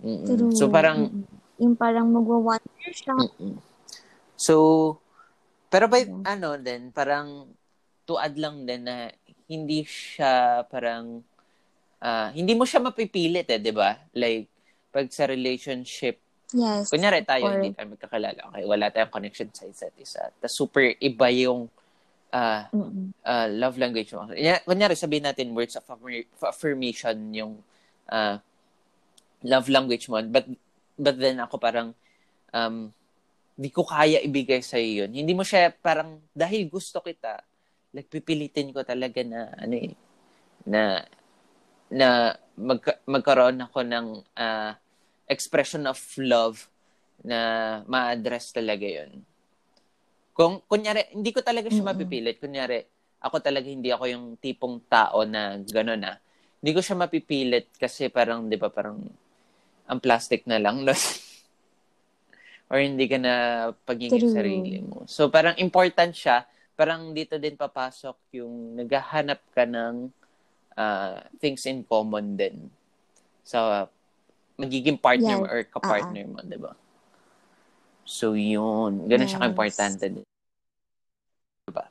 Mm-mm. 0.00 0.54
So 0.56 0.72
parang. 0.72 1.26
Yung 1.58 1.74
parang 1.74 2.06
magwa-wonder 2.08 2.90
siya. 2.90 3.14
Mm-mm. 3.14 3.58
So, 4.38 4.54
pero 5.68 5.90
by, 5.90 6.06
Yeah. 6.06 6.38
ano 6.38 6.54
din, 6.56 6.90
parang 6.90 7.50
to 8.06 8.16
add 8.16 8.38
lang 8.38 8.64
din 8.64 8.86
na 8.86 9.10
hindi 9.44 9.82
siya 9.82 10.62
parang, 10.64 11.20
ah, 11.98 12.30
hindi 12.30 12.54
mo 12.54 12.62
siya 12.62 12.80
mapipilit 12.80 13.50
eh, 13.50 13.58
di 13.58 13.74
ba? 13.74 13.98
Like, 14.14 14.46
pag 14.88 15.10
sa 15.10 15.26
relationship, 15.26 16.16
Yes. 16.48 16.88
kunyari 16.88 17.20
tayo, 17.22 17.44
Or- 17.44 17.60
hindi 17.60 17.76
tayo 17.76 17.92
magkakilala, 17.92 18.40
okay, 18.48 18.64
wala 18.64 18.88
tayong 18.88 19.12
connection 19.12 19.52
sa 19.52 19.68
isa't 19.68 19.92
isa. 20.00 20.32
Tapos 20.40 20.54
super 20.54 20.96
iba 20.96 21.28
yung 21.28 21.68
Mm-mm. 22.28 23.12
ah, 23.24 23.48
love 23.48 23.76
language 23.76 24.12
mo. 24.12 24.28
Kunya- 24.28 24.60
Kunyari, 24.62 24.92
sabihin 24.94 25.24
natin 25.24 25.52
words 25.52 25.76
of 25.76 25.84
affirm- 25.84 26.28
affirmation 26.40 27.16
yung 27.34 27.52
ah, 28.08 28.40
love 29.42 29.68
language 29.68 30.08
mo. 30.08 30.20
But, 30.24 30.48
but 30.98 31.14
then 31.16 31.38
ako 31.38 31.56
parang, 31.56 31.94
um, 32.50 32.90
di 33.54 33.70
ko 33.70 33.86
kaya 33.86 34.18
ibigay 34.22 34.62
sa 34.62 34.76
yun. 34.78 35.14
Hindi 35.14 35.32
mo 35.32 35.46
siya 35.46 35.70
parang, 35.70 36.18
dahil 36.34 36.66
gusto 36.66 36.98
kita, 36.98 37.42
like, 37.94 38.10
pipilitin 38.10 38.74
ko 38.74 38.82
talaga 38.82 39.22
na, 39.22 39.54
ano 39.54 39.74
eh, 39.78 39.94
na, 40.66 41.02
na 41.88 42.36
magka- 42.58 43.00
magkaroon 43.08 43.58
ako 43.64 43.80
ng 43.86 44.06
ah, 44.36 44.76
expression 45.30 45.86
of 45.88 45.98
love 46.20 46.68
na 47.24 47.38
ma-address 47.86 48.52
talaga 48.52 48.84
yun. 48.84 49.22
Kung, 50.38 50.62
kunyari, 50.70 51.10
hindi 51.10 51.34
ko 51.34 51.42
talaga 51.42 51.66
siya 51.66 51.82
mapipilit. 51.82 52.38
Kunyari, 52.38 52.86
ako 53.18 53.42
talaga 53.42 53.66
hindi 53.66 53.90
ako 53.90 54.04
yung 54.06 54.26
tipong 54.38 54.86
tao 54.86 55.26
na 55.26 55.58
gano'n 55.58 55.98
na. 55.98 56.14
Hindi 56.62 56.70
ko 56.74 56.80
siya 56.82 56.94
mapipilit 56.94 57.74
kasi 57.74 58.06
parang, 58.06 58.46
di 58.46 58.54
ba, 58.54 58.70
parang 58.70 59.02
ang 59.88 59.98
plastic 59.98 60.44
na 60.44 60.60
lang. 60.60 60.84
Or 62.70 62.76
hindi 62.78 63.08
ka 63.08 63.16
na 63.16 63.34
pagiging 63.88 64.28
True. 64.28 64.36
sarili 64.36 64.78
mo. 64.84 65.08
So, 65.08 65.32
parang 65.32 65.56
important 65.56 66.12
siya. 66.12 66.44
Parang 66.76 67.16
dito 67.16 67.40
din 67.40 67.56
papasok 67.56 68.36
yung 68.36 68.76
naghahanap 68.76 69.40
ka 69.56 69.64
ng 69.64 70.12
ah, 70.76 71.24
things 71.40 71.64
in 71.64 71.82
common 71.82 72.36
din 72.36 72.68
sa 73.42 73.88
magiging 74.60 75.00
partner 75.00 75.40
Yes. 75.40 75.40
mo 75.40 75.46
or 75.48 75.64
kapartner 75.64 76.28
mo, 76.28 76.44
di 76.44 76.60
ba? 76.60 76.76
So, 78.04 78.36
yun. 78.36 79.08
Ganun 79.08 79.28
siya 79.28 79.40
Yes. 79.40 79.44
ka-importante. 79.48 80.04
Diba? 81.64 81.84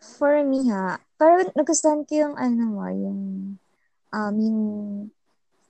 For 0.00 0.40
me 0.40 0.68
ha, 0.72 1.04
parang 1.20 1.52
nagustuhan 1.52 2.08
ko 2.08 2.12
yung 2.16 2.34
ano 2.40 2.64
mo, 2.72 2.88
yung 2.88 3.20
um, 4.12 4.34
yung 4.38 4.60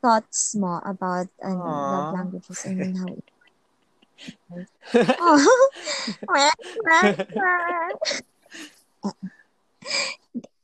thoughts 0.01 0.57
mo 0.57 0.81
about 0.85 1.29
ano, 1.45 1.61
Aww. 1.61 1.91
love 1.93 2.11
languages 2.17 2.65
and 2.65 2.81
then 2.81 2.95
how 2.97 3.13
it 3.13 3.29
Oh. 5.21 5.41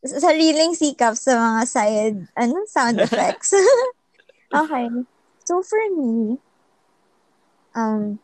Sariling 0.06 0.76
sikap 0.76 1.16
sa 1.18 1.35
mga 1.35 1.62
side, 1.66 2.18
ano, 2.37 2.62
sound 2.68 3.00
effects. 3.00 3.56
okay. 4.61 4.87
So, 5.42 5.64
for 5.64 5.83
me, 5.97 6.38
um, 7.75 8.21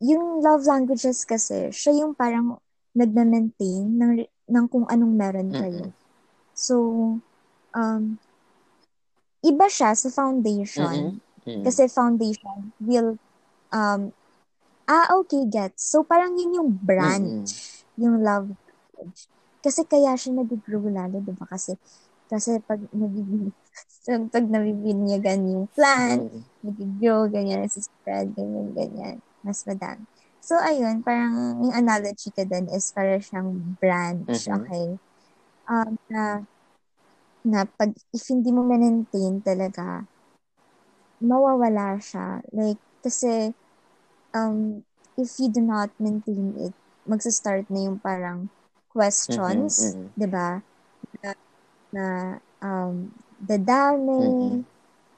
yung 0.00 0.40
love 0.40 0.64
languages 0.64 1.24
kasi, 1.26 1.68
siya 1.74 2.06
yung 2.06 2.14
parang 2.16 2.60
nagna-maintain 2.96 3.92
ng, 3.92 4.24
ng 4.24 4.66
kung 4.72 4.88
anong 4.88 5.14
meron 5.16 5.50
kayo. 5.52 5.92
Mm-mm. 5.92 5.96
So, 6.56 6.76
um, 7.76 8.16
iba 9.44 9.66
siya 9.68 9.92
sa 9.96 10.08
foundation. 10.12 11.20
Mm-mm. 11.46 11.64
Kasi 11.64 11.88
foundation 11.90 12.72
will, 12.80 13.18
um, 13.72 14.12
ah, 14.88 15.06
okay, 15.22 15.44
gets. 15.48 15.88
So, 15.90 16.04
parang 16.06 16.38
yun 16.38 16.56
yung 16.62 16.70
branch, 16.78 17.58
yung 17.98 18.22
love 18.22 18.50
language. 18.54 19.28
Kasi 19.64 19.82
kaya 19.88 20.14
siya 20.14 20.36
nag-grow 20.38 20.86
lalo, 20.90 21.18
di 21.22 21.32
ba? 21.34 21.46
Kasi, 21.50 21.74
kasi 22.30 22.58
pag 22.64 22.80
nabibin, 22.96 23.50
pag 24.30 24.46
nabibinyagan 24.46 25.40
yung 25.50 25.66
plant, 25.74 26.22
Mm-mm. 26.22 26.44
nag-grow, 26.62 27.26
ganyan, 27.30 27.66
spread, 27.68 28.32
ganyan, 28.34 28.72
ganyan. 28.74 29.16
Mas 29.42 29.62
madami. 29.66 30.06
So, 30.42 30.54
ayun, 30.62 31.02
parang 31.02 31.58
yung 31.66 31.74
analogy 31.74 32.30
ko 32.30 32.46
dun 32.46 32.70
is 32.70 32.94
para 32.94 33.18
siyang 33.18 33.74
branch, 33.82 34.46
Mhm. 34.46 34.62
okay? 34.62 34.86
Um, 35.66 35.98
na, 36.10 36.46
na 37.46 37.64
pag, 37.78 37.94
if 38.10 38.26
hindi 38.28 38.50
mo 38.50 38.66
maintain 38.66 39.38
talaga, 39.40 40.04
mawawala 41.22 41.96
siya. 42.02 42.42
Like, 42.52 42.80
kasi, 43.04 43.54
um, 44.36 44.82
if 45.18 45.36
you 45.40 45.48
do 45.52 45.62
not 45.64 45.90
maintain 46.00 46.54
it, 46.60 46.74
magsa-start 47.06 47.68
na 47.72 47.88
yung 47.90 47.98
parang 48.02 48.50
questions, 48.92 49.76
Mhm, 49.78 50.06
mhm. 50.06 50.12
'di 50.18 50.26
ba? 50.30 50.60
Na, 51.22 51.30
na 51.94 52.04
um, 52.64 53.12
dadami, 53.38 54.18
Mhm. 54.18 54.66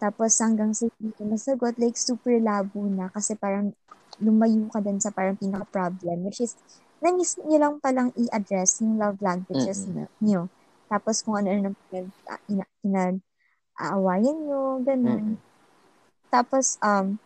tapos 0.02 0.38
hanggang 0.42 0.72
sa 0.76 0.86
hindi 1.00 1.14
ka 1.16 1.24
masagot, 1.28 1.74
like 1.80 1.96
super 1.98 2.36
labo 2.42 2.86
na 2.90 3.08
kasi 3.12 3.34
parang 3.38 3.72
lumayo 4.22 4.66
ka 4.72 4.80
din 4.84 4.98
sa 5.02 5.10
parang 5.14 5.38
pinaka-problem, 5.38 6.26
which 6.28 6.42
is, 6.44 6.54
na-miss 7.02 7.38
nyo 7.42 7.58
lang 7.60 7.74
palang 7.82 8.10
i-address 8.18 8.82
yung 8.82 8.98
love 8.98 9.18
languages 9.22 9.86
Mhm. 9.86 9.92
na, 9.92 10.06
nyo. 10.22 10.50
Tapos 10.88 11.20
kung 11.20 11.36
ano-ano 11.36 11.76
pinag, 11.88 12.08
ina, 12.48 12.64
pinag-aawayan 12.80 14.36
nyo, 14.48 14.80
ganun. 14.82 15.36
Mhm. 15.36 15.46
Tapos, 16.32 16.76
um, 16.84 17.20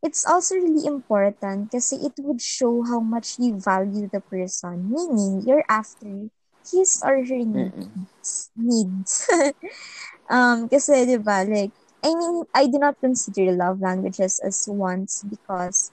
it's 0.00 0.24
also 0.24 0.56
really 0.56 0.86
important 0.86 1.68
kasi 1.72 1.98
it 2.00 2.14
would 2.22 2.40
show 2.40 2.84
how 2.86 3.00
much 3.00 3.36
you 3.36 3.58
value 3.60 4.08
the 4.08 4.20
person. 4.20 4.88
Meaning, 4.88 5.44
you're 5.44 5.66
after 5.68 6.32
his 6.64 7.00
or 7.04 7.24
her 7.24 7.42
needs. 7.44 8.52
needs. 8.56 9.28
um, 10.32 10.68
kasi, 10.68 11.04
di 11.04 11.18
ba, 11.18 11.44
like, 11.44 11.74
I 12.04 12.14
mean, 12.14 12.46
I 12.54 12.70
do 12.70 12.78
not 12.78 12.96
consider 13.02 13.50
love 13.52 13.82
languages 13.82 14.38
as 14.38 14.64
wants 14.70 15.26
because 15.26 15.90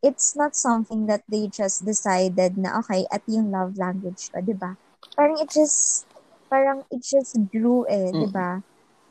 it's 0.00 0.32
not 0.32 0.56
something 0.56 1.06
that 1.06 1.20
they 1.28 1.52
just 1.52 1.84
decided 1.84 2.56
na, 2.56 2.80
okay, 2.80 3.04
at 3.12 3.22
yung 3.28 3.52
love 3.52 3.76
language 3.76 4.32
ko, 4.32 4.40
di 4.40 4.56
ba? 4.56 4.78
Parang 5.18 5.36
it 5.36 5.50
just, 5.52 6.07
parang 6.50 6.84
it 6.90 7.04
just 7.04 7.36
grew 7.52 7.84
eh, 7.88 8.12
di 8.16 8.26
ba? 8.28 8.60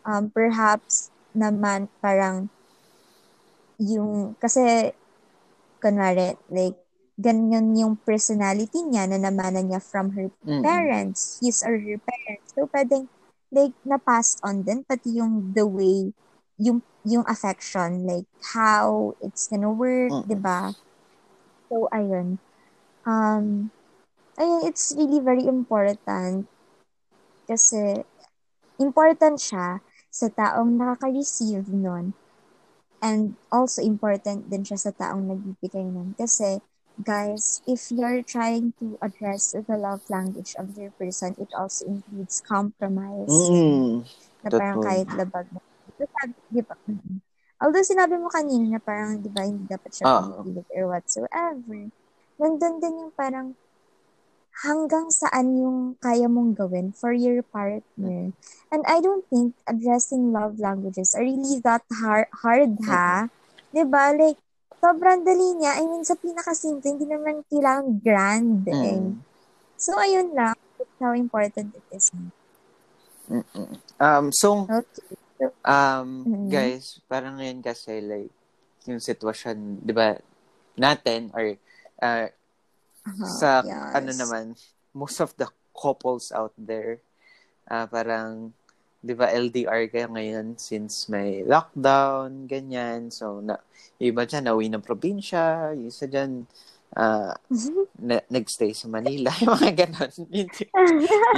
Um, 0.08 0.30
perhaps 0.34 1.12
naman 1.38 1.90
parang 2.02 2.50
yung, 3.80 4.34
kasi, 4.42 4.90
kunwari, 5.82 6.36
like, 6.50 6.78
ganyan 7.18 7.74
yung 7.78 7.96
personality 8.02 8.82
niya 8.86 9.06
na 9.10 9.22
namanan 9.22 9.70
niya 9.70 9.82
from 9.82 10.14
her 10.18 10.30
parents, 10.66 11.38
his 11.42 11.62
or 11.66 11.78
her 11.78 12.00
parents. 12.02 12.48
So, 12.58 12.66
pwedeng, 12.74 13.10
like, 13.54 13.74
na-passed 13.86 14.42
on 14.46 14.66
din, 14.66 14.84
pati 14.86 15.18
yung 15.22 15.54
the 15.54 15.66
way, 15.66 16.14
yung, 16.58 16.82
yung 17.08 17.24
affection, 17.30 18.04
like 18.04 18.28
how 18.54 19.16
it's 19.24 19.48
gonna 19.48 19.72
work, 19.72 20.12
Mm. 20.12 20.28
'di 20.28 20.38
ba? 20.44 20.76
So 21.72 21.88
ayun. 21.94 22.40
Um 23.08 23.72
ayun, 24.40 24.62
it's 24.68 24.94
really 24.98 25.20
very 25.24 25.46
important 25.48 26.48
kasi 27.48 28.04
important 28.78 29.40
siya 29.42 29.82
sa 30.12 30.28
taong 30.30 30.78
nakaka-receive 30.78 31.72
nun. 31.72 32.14
And 32.98 33.38
also 33.54 33.86
important 33.86 34.50
din 34.50 34.66
siya 34.66 34.78
sa 34.78 34.92
taong 34.92 35.30
nagbibigay 35.30 35.86
nun. 35.86 36.18
Kasi, 36.18 36.58
guys, 36.98 37.62
if 37.70 37.94
you're 37.94 38.26
trying 38.26 38.74
to 38.82 38.98
address 39.06 39.54
the 39.54 39.78
love 39.78 40.02
language 40.10 40.58
of 40.58 40.74
your 40.74 40.90
person, 40.98 41.38
it 41.38 41.54
also 41.54 41.86
includes 41.86 42.42
compromise. 42.42 43.30
Mm. 43.30 44.02
Na 44.42 44.50
parang 44.50 44.82
kahit 44.82 45.08
labag 45.14 45.46
mo. 45.54 45.62
Di 45.98 46.06
ba? 46.10 46.22
Di 46.50 46.62
ba? 46.66 46.76
Mm. 46.90 47.22
Although 47.58 47.86
sinabi 47.86 48.18
mo 48.18 48.30
kanina 48.30 48.78
na 48.78 48.82
parang, 48.82 49.22
di 49.22 49.30
ba, 49.30 49.46
hindi 49.46 49.66
dapat 49.66 49.90
siya 49.94 50.06
pinipilit 50.22 50.68
or 50.74 50.94
whatsoever. 50.94 51.80
Nandun 52.38 52.76
din 52.82 52.94
yung 53.02 53.14
parang 53.14 53.54
hanggang 54.66 55.14
saan 55.14 55.54
yung 55.54 55.80
kaya 56.02 56.26
mong 56.26 56.58
gawin 56.58 56.90
for 56.90 57.14
your 57.14 57.46
partner. 57.54 58.34
And 58.74 58.82
I 58.90 58.98
don't 59.02 59.22
think 59.30 59.54
addressing 59.70 60.34
love 60.34 60.58
languages 60.58 61.14
are 61.14 61.22
really 61.22 61.62
that 61.62 61.86
hard, 61.94 62.26
hard 62.42 62.74
ha? 62.90 63.30
ba 63.86 64.04
Like, 64.18 64.42
sobrang 64.82 65.22
dali 65.22 65.62
niya. 65.62 65.78
I 65.78 65.86
mean, 65.86 66.02
sa 66.02 66.18
pinakasimple, 66.18 66.90
hindi 66.90 67.06
naman 67.06 67.46
kailangan 67.46 68.02
grand. 68.02 68.66
Eh. 68.66 68.74
Mm. 68.74 69.22
So, 69.78 69.94
ayun 70.02 70.34
lang. 70.34 70.58
That's 70.78 70.98
how 70.98 71.14
important 71.14 71.78
it 71.78 71.86
is. 71.94 72.10
Mm-mm. 73.30 73.78
Um, 74.02 74.34
so, 74.34 74.66
Okay. 74.66 75.54
um, 75.62 76.26
guys, 76.50 76.98
parang 77.06 77.38
ngayon 77.38 77.62
kasi, 77.62 78.02
like, 78.02 78.34
yung 78.90 78.98
sitwasyon, 78.98 79.86
di 79.86 79.94
ba, 79.94 80.18
natin, 80.74 81.30
or, 81.38 81.54
uh, 82.02 82.26
Uh-huh, 83.08 83.24
sa, 83.24 83.64
yes. 83.64 83.96
ano 83.96 84.12
naman, 84.12 84.46
most 84.92 85.24
of 85.24 85.32
the 85.40 85.48
couples 85.72 86.36
out 86.36 86.52
there, 86.60 87.00
ah 87.72 87.88
parang, 87.88 88.52
di 89.00 89.16
ba, 89.16 89.32
LDR 89.32 89.88
kayo 89.88 90.12
ngayon 90.12 90.60
since 90.60 91.08
may 91.08 91.46
lockdown, 91.48 92.50
ganyan. 92.52 93.08
So, 93.14 93.40
na, 93.40 93.62
iba 94.02 94.28
dyan, 94.28 94.52
nauwi 94.52 94.68
ng 94.68 94.84
probinsya, 94.84 95.72
yung 95.78 95.88
isa 95.88 96.10
dyan, 96.10 96.44
ah, 96.98 97.32
na, 97.96 98.20
nagstay 98.28 98.76
sa 98.76 98.92
Manila, 98.92 99.32
yung 99.42 99.56
mga 99.56 99.72
ganon. 99.88 100.12
Yung, 100.34 100.50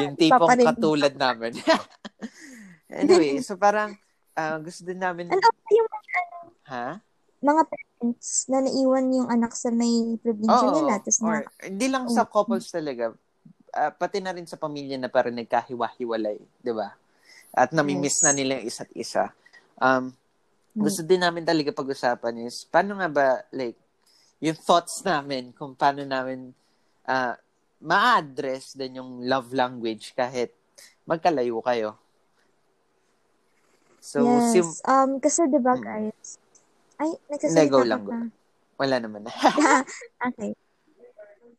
yung 0.01 0.15
tipong 0.21 0.49
Paparin. 0.49 0.67
katulad 0.73 1.13
namin. 1.13 1.53
anyway, 2.89 3.37
so 3.45 3.59
parang, 3.59 3.93
ah, 4.33 4.57
gusto 4.57 4.81
din 4.81 4.97
namin, 4.97 5.29
Ano 5.29 5.37
ba 5.37 5.71
yung 5.71 5.89
ha? 6.69 7.01
Mga 7.39 7.63
parents 7.67 8.47
na 8.51 8.59
naiwan 8.63 9.05
yung 9.15 9.29
anak 9.31 9.55
sa 9.55 9.71
may 9.71 10.15
probinsya 10.19 10.67
Oo, 10.67 10.75
nila, 10.75 10.93
tapos 10.99 11.19
or, 11.23 11.39
na, 11.43 11.67
hindi 11.67 11.87
lang 11.87 12.05
sa 12.11 12.23
Oo. 12.23 12.31
couples 12.31 12.67
talaga, 12.67 13.15
ah, 13.71 13.91
pati 13.91 14.19
na 14.19 14.35
rin 14.35 14.47
sa 14.47 14.59
pamilya 14.59 14.99
na 14.99 15.07
parang 15.07 15.35
nagkahiwa-hiwalay, 15.35 16.39
di 16.59 16.71
ba? 16.75 16.95
At 17.55 17.71
namimiss 17.71 18.21
Yes. 18.21 18.25
na 18.27 18.31
nila 18.35 18.59
yung 18.59 18.67
isa't 18.67 18.91
isa. 18.93 19.31
Um, 19.79 20.11
Mm. 20.75 20.85
gusto 20.85 21.01
din 21.01 21.19
namin 21.23 21.43
talaga 21.47 21.73
pag-usapan 21.73 22.45
is, 22.45 22.63
paano 22.69 22.99
nga 22.99 23.09
ba, 23.09 23.27
like, 23.49 23.75
yung 24.39 24.55
thoughts 24.55 25.03
namin 25.03 25.51
kung 25.51 25.75
paano 25.75 26.03
namin 26.07 26.55
ah 27.03 27.35
ma-address 27.79 28.75
din 28.75 28.99
yung 28.99 29.23
love 29.27 29.51
language 29.51 30.11
kahit 30.15 30.51
magkalayo 31.03 31.59
kayo. 31.59 31.95
So, 33.99 34.23
yes. 34.23 34.51
sim- 34.55 34.79
um, 34.87 35.19
kasi 35.19 35.43
diba 35.51 35.75
guys, 35.75 36.39
ay, 37.01 37.11
Hindi, 37.45 37.61
nagsasalita 37.61 37.71
go 37.71 37.81
ka 37.89 37.97
lang, 37.97 38.01
go. 38.05 38.15
wala 38.79 38.95
naman 39.01 39.23
na. 39.25 39.31
okay. 40.27 40.51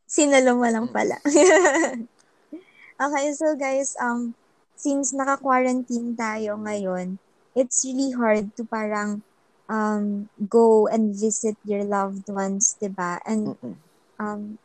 Sinalo 0.07 0.59
mo 0.59 0.67
lang 0.67 0.87
Mm. 0.87 0.93
pala. 0.93 1.17
okay, 3.05 3.25
so 3.33 3.55
guys, 3.55 3.95
um, 4.01 4.35
since 4.75 5.13
naka-quarantine 5.15 6.15
tayo 6.17 6.57
ngayon, 6.59 7.19
it's 7.55 7.83
really 7.85 8.11
hard 8.15 8.51
to 8.57 8.63
parang 8.67 9.23
um, 9.69 10.27
go 10.49 10.87
and 10.87 11.15
visit 11.15 11.55
your 11.63 11.83
loved 11.85 12.27
ones, 12.31 12.75
'di 12.79 12.91
ba? 12.91 13.19
And 13.23 13.55
Mm-mm. 13.55 13.75
um, 14.19 14.57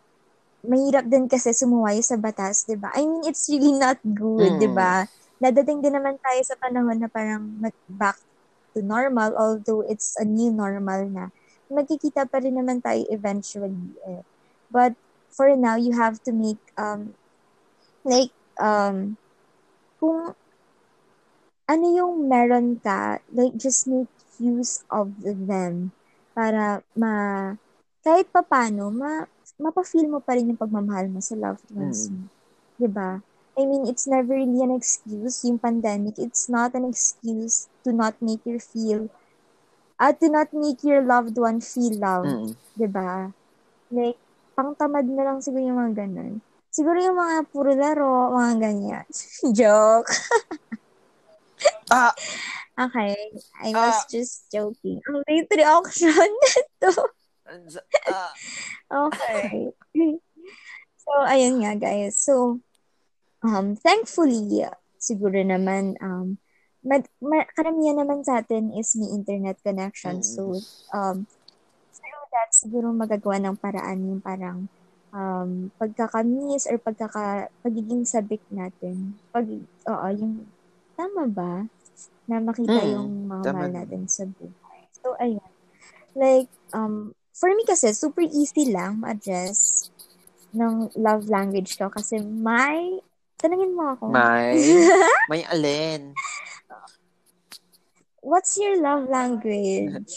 mahirap 0.66 1.07
din 1.09 1.27
kasi 1.31 1.53
sumuway 1.55 2.03
sa 2.03 2.16
batas, 2.18 2.66
'di 2.66 2.77
ba? 2.81 2.90
I 2.96 3.07
mean, 3.07 3.22
it's 3.29 3.46
really 3.50 3.74
not 3.77 3.98
good, 4.03 4.57
Mm. 4.57 4.61
'di 4.61 4.70
ba? 4.72 5.07
Dadating 5.38 5.85
din 5.85 5.94
naman 5.94 6.16
tayo 6.22 6.40
sa 6.42 6.57
panahon 6.59 6.98
na 6.98 7.09
parang 7.12 7.44
mag- 7.61 7.85
back 7.88 8.16
to 8.76 8.84
normal, 8.84 9.32
although 9.32 9.80
it's 9.80 10.12
a 10.20 10.24
new 10.28 10.52
normal 10.52 11.08
na. 11.08 11.32
Magkikita 11.72 12.28
pa 12.28 12.38
rin 12.44 12.60
naman 12.60 12.84
tayo 12.84 13.02
eventually. 13.08 13.96
Eh. 14.04 14.22
But 14.68 14.94
for 15.32 15.48
now, 15.56 15.80
you 15.80 15.96
have 15.96 16.20
to 16.28 16.32
make 16.36 16.60
um 16.76 17.16
like 18.04 18.30
um 18.60 19.16
kung 19.98 20.36
ano 21.66 21.84
yung 21.90 22.28
meron 22.30 22.78
ka, 22.78 23.18
like 23.32 23.56
just 23.58 23.88
make 23.90 24.12
use 24.38 24.84
of 24.92 25.16
them 25.24 25.90
para 26.36 26.84
ma 26.92 27.56
kahit 28.04 28.28
papano 28.28 28.92
ma 28.92 29.24
mapa-feel 29.56 30.06
mo 30.06 30.20
pa 30.20 30.36
rin 30.36 30.52
yung 30.52 30.60
pagmamahal 30.60 31.08
mo 31.08 31.18
sa 31.24 31.34
loved 31.34 31.66
ones 31.72 32.12
mo. 32.12 32.28
'Di 32.76 32.88
ba? 32.92 33.18
I 33.57 33.64
mean, 33.64 33.88
it's 33.88 34.05
never 34.07 34.37
really 34.37 34.61
an 34.61 34.77
excuse, 34.77 35.40
yung 35.45 35.59
pandemic. 35.59 36.21
It's 36.21 36.49
not 36.49 36.77
an 36.77 36.85
excuse 36.85 37.69
to 37.85 37.92
not 37.92 38.21
make 38.21 38.45
you 38.45 38.61
feel, 38.61 39.09
uh, 39.97 40.12
to 40.12 40.27
not 40.29 40.53
make 40.53 40.85
your 40.85 41.01
loved 41.01 41.37
one 41.40 41.64
feel 41.64 41.97
loved. 41.97 42.53
Mm-mm. 42.53 42.57
'di 42.77 42.88
ba? 42.92 43.33
Like, 43.88 44.21
pangtamad 44.53 45.09
na 45.09 45.25
lang 45.25 45.38
siguro 45.40 45.64
yung 45.64 45.81
mga 45.81 46.05
ganun. 46.05 46.45
Siguro 46.69 47.01
yung 47.01 47.16
mga 47.16 47.37
puro 47.49 47.73
laro, 47.73 48.37
mga 48.37 48.55
ganyan. 48.61 49.05
Joke. 49.57 50.12
Ah, 51.88 52.12
Okay, 52.77 53.16
I 53.64 53.73
was 53.73 54.05
Ah. 54.05 54.11
just 54.12 54.53
joking. 54.53 55.01
Ang 55.09 55.25
late 55.25 55.49
reaction 55.55 56.12
nito. 56.45 56.92
ah, 58.11 58.35
Okay. 58.92 59.73
so, 61.01 61.11
ayun 61.25 61.62
nga, 61.64 61.73
guys. 61.81 62.21
So, 62.21 62.61
um, 63.46 63.78
thankfully, 63.78 64.66
siguro 64.98 65.38
naman, 65.46 65.94
um, 66.02 66.37
mag, 66.82 67.06
ma- 67.22 67.48
karamihan 67.54 67.98
naman 68.02 68.26
sa 68.26 68.42
atin 68.42 68.74
is 68.74 68.98
may 68.98 69.11
internet 69.14 69.59
connection. 69.62 70.18
So, 70.22 70.59
um, 70.90 71.26
through 71.94 72.26
that, 72.35 72.50
siguro 72.52 72.90
magagawa 72.90 73.38
ng 73.42 73.56
paraan 73.59 74.06
yung 74.11 74.22
parang 74.22 74.66
um, 75.14 75.70
pagkakamiss 75.78 76.66
or 76.68 76.78
pagkaka, 76.82 77.48
pagiging 77.62 78.04
sabik 78.04 78.42
natin. 78.50 79.18
Pag, 79.30 79.46
oo, 79.87 80.06
yung, 80.18 80.50
tama 80.98 81.24
ba? 81.30 81.54
Na 82.26 82.42
makita 82.42 82.82
Mm, 82.82 82.90
yung 82.90 83.30
mga 83.30 83.44
tama 83.46 83.54
mahal 83.54 83.70
natin 83.70 84.02
sa 84.11 84.26
buhay. 84.26 84.80
So, 85.02 85.14
ayun. 85.22 85.50
Like, 86.16 86.50
um, 86.74 87.14
for 87.37 87.50
me 87.54 87.62
kasi, 87.68 87.92
super 87.94 88.24
easy 88.24 88.72
lang 88.72 89.00
ma-address 89.02 89.90
ng 90.56 90.96
love 90.96 91.28
language 91.28 91.76
ko 91.76 91.92
kasi 91.92 92.20
may, 92.20 93.00
tanungin 93.37 93.72
mo 93.77 93.92
ako. 93.92 94.11
may, 94.11 94.57
may 95.31 95.42
alin. 95.49 96.16
What's 98.25 98.59
your 98.59 98.83
love 98.83 99.07
language? 99.07 100.11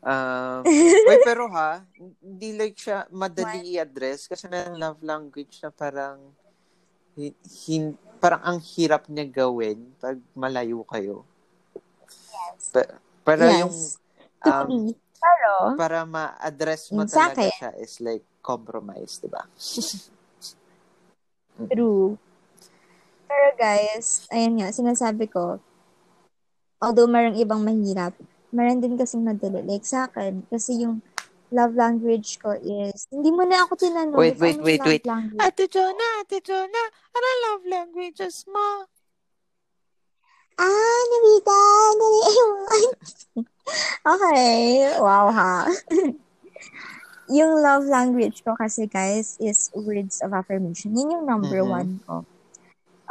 Um, 0.00 0.64
wait, 1.08 1.20
pero 1.20 1.44
ha, 1.52 1.84
hindi 2.24 2.56
like 2.56 2.80
siya 2.80 3.04
madali 3.12 3.76
i-address 3.76 4.24
kasi 4.24 4.48
may 4.48 4.64
love 4.72 4.96
language 5.04 5.60
na 5.60 5.68
parang 5.68 6.32
hin, 7.68 7.92
parang 8.16 8.40
ang 8.40 8.58
hirap 8.64 9.04
niya 9.12 9.28
gawin 9.28 9.92
pag 10.00 10.16
malayo 10.32 10.80
kayo. 10.88 11.28
Pa- 12.72 12.96
para 13.20 13.60
yung 13.60 13.74
yes. 13.76 14.00
um, 14.40 14.64
Truly. 14.64 14.96
Pero, 15.20 15.76
para 15.76 16.08
ma-address 16.08 16.88
mo 16.96 17.04
Yung 17.04 17.12
talaga 17.12 17.44
akin. 17.44 17.52
siya 17.52 17.70
is 17.76 18.00
like 18.00 18.24
compromise, 18.40 19.20
di 19.20 19.28
ba? 19.28 19.44
True. 21.68 22.16
Pero 23.28 23.48
guys, 23.60 24.26
ayun 24.32 24.58
nga, 24.58 24.72
sinasabi 24.72 25.28
ko, 25.28 25.60
although 26.80 27.06
marang 27.06 27.36
ibang 27.36 27.60
mahirap, 27.62 28.16
meron 28.50 28.80
din 28.80 28.96
kasing 28.96 29.22
madali. 29.22 29.62
Like 29.62 29.86
sa 29.86 30.08
akin, 30.08 30.42
kasi 30.48 30.82
yung 30.82 31.04
love 31.52 31.76
language 31.76 32.40
ko 32.40 32.56
is, 32.56 33.06
hindi 33.12 33.30
mo 33.30 33.44
na 33.44 33.66
ako 33.66 33.76
tinanong. 33.76 34.18
Wait, 34.18 34.38
wait, 34.40 34.58
wait, 34.58 34.80
wait. 34.82 35.04
love 35.04 35.18
language. 35.18 35.42
Ate 35.44 35.64
Jonah, 35.68 36.12
Ate 36.24 36.38
Jonah, 36.42 36.88
ano 37.14 37.28
love 37.46 37.64
languages 37.68 38.48
mo? 38.48 38.88
Ah, 40.60 41.00
Nabita, 41.08 41.60
naliiwan. 41.96 42.84
okay, 44.12 44.56
wow 45.00 45.30
ha. 45.32 45.70
yung 47.30 47.62
love 47.62 47.86
language 47.86 48.42
ko 48.42 48.58
kasi 48.58 48.90
guys 48.90 49.38
is 49.38 49.70
words 49.72 50.18
of 50.20 50.34
affirmation. 50.34 50.92
Yun 50.92 51.14
yung 51.14 51.26
number 51.26 51.62
Mhm. 51.62 51.70
one 51.70 51.92
ko. 52.04 52.14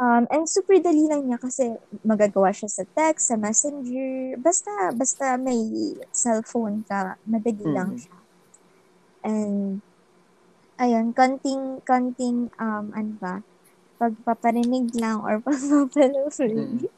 Um, 0.00 0.24
and 0.32 0.48
super 0.48 0.80
dali 0.80 1.04
lang 1.12 1.28
niya 1.28 1.36
kasi 1.36 1.76
magagawa 2.08 2.56
siya 2.56 2.72
sa 2.72 2.84
text, 2.88 3.28
sa 3.28 3.36
messenger, 3.36 4.32
basta, 4.40 4.96
basta 4.96 5.36
may 5.36 5.60
cellphone 6.08 6.88
ka, 6.88 7.20
madali 7.28 7.60
mm. 7.60 7.74
lang 7.76 8.00
siya. 8.00 8.16
And, 9.20 9.84
ayun, 10.80 11.12
konting, 11.12 11.84
konting, 11.84 12.48
um, 12.56 12.96
ano 12.96 13.12
ba, 13.20 13.44
pagpaparinig 14.00 14.88
lang 14.96 15.20
or 15.20 15.36
pagpapalufrig, 15.44 16.80
mm. 16.80 16.88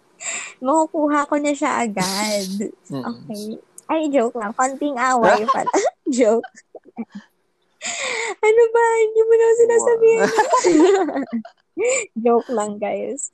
makukuha 0.62 1.26
ko 1.26 1.34
na 1.42 1.50
siya 1.58 1.82
agad. 1.82 2.46
Mm. 2.86 3.02
Okay. 3.02 3.46
Ay, 3.90 4.06
joke 4.14 4.38
lang. 4.38 4.54
Konting 4.54 4.94
away 4.94 5.42
pala. 5.52 5.74
joke. 6.06 6.46
ano 8.46 8.62
ba? 8.72 8.84
Hindi 9.00 9.20
mo 9.22 9.34
na 9.34 9.46
sinasabihin. 9.58 10.30
joke 12.24 12.50
lang, 12.52 12.78
guys. 12.78 13.32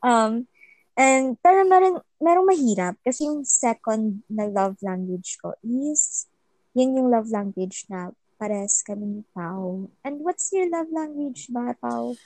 Um, 0.00 0.48
and, 0.96 1.36
pero 1.40 1.64
meron, 1.64 2.00
merong 2.20 2.48
mahirap 2.48 2.94
kasi 3.04 3.28
yung 3.28 3.44
second 3.44 4.24
na 4.28 4.48
love 4.48 4.80
language 4.80 5.38
ko 5.40 5.54
is, 5.62 6.26
yun 6.74 6.96
yung 6.96 7.08
love 7.12 7.30
language 7.30 7.86
na 7.88 8.10
pares 8.36 8.82
kami 8.82 9.06
ni 9.06 9.22
Pao. 9.32 9.88
And 10.02 10.20
what's 10.20 10.50
your 10.50 10.68
love 10.68 10.90
language 10.90 11.48
ba, 11.48 11.76
Pao? 11.78 12.18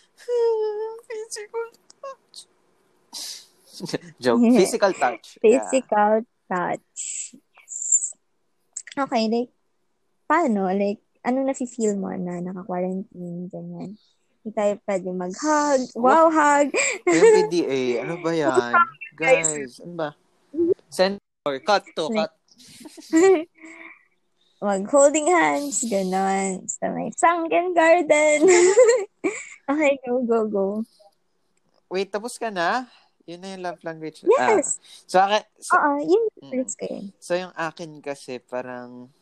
Physical 1.06 1.66
touch. 2.02 2.36
Joke. 4.18 4.42
Physical 4.42 4.92
touch. 4.96 5.38
Physical 5.38 6.12
yeah. 6.26 6.48
touch. 6.50 6.98
Yes. 7.54 7.76
Okay, 8.98 9.30
like, 9.30 9.54
paano? 10.28 10.68
Like, 10.68 11.00
ano 11.24 11.42
na-feel 11.42 11.96
mo 11.96 12.12
na 12.12 12.44
naka-quarantine, 12.44 13.48
ganyan? 13.48 13.96
Hindi 14.44 14.50
tayo 14.52 14.72
pwede 14.84 15.08
mag-hug. 15.10 15.80
Wow, 15.96 16.28
hug! 16.30 16.68
MPDA, 17.08 18.06
ano 18.06 18.20
ba 18.20 18.32
yan? 18.44 18.72
Guys, 19.16 19.80
ano 19.82 19.94
ba? 19.96 20.10
Send 20.92 21.18
or 21.48 21.58
cut 21.64 21.82
to, 21.96 22.12
cut. 22.12 22.30
mag-holding 24.58 25.30
hands, 25.30 25.86
ganon. 25.86 26.66
Sa 26.66 26.90
may 26.90 27.10
sunken 27.14 27.74
garden. 27.74 28.46
okay, 29.70 29.92
go, 30.02 30.22
go, 30.26 30.40
go. 30.46 30.66
Wait, 31.88 32.10
tapos 32.10 32.36
ka 32.36 32.50
na? 32.50 32.84
Yun 33.28 33.40
na 33.44 33.48
yung 33.54 33.64
love 33.64 33.80
language. 33.84 34.24
Yes. 34.24 34.80
Ah, 34.80 35.04
so, 35.04 35.16
akin, 35.20 35.42
so, 35.60 35.72
Oo, 35.76 35.92
yun 36.00 36.22
yung 36.40 36.64
ko 36.64 36.84
yun. 36.88 37.04
So, 37.20 37.32
yung 37.36 37.54
akin 37.54 38.00
kasi 38.00 38.40
parang, 38.40 39.12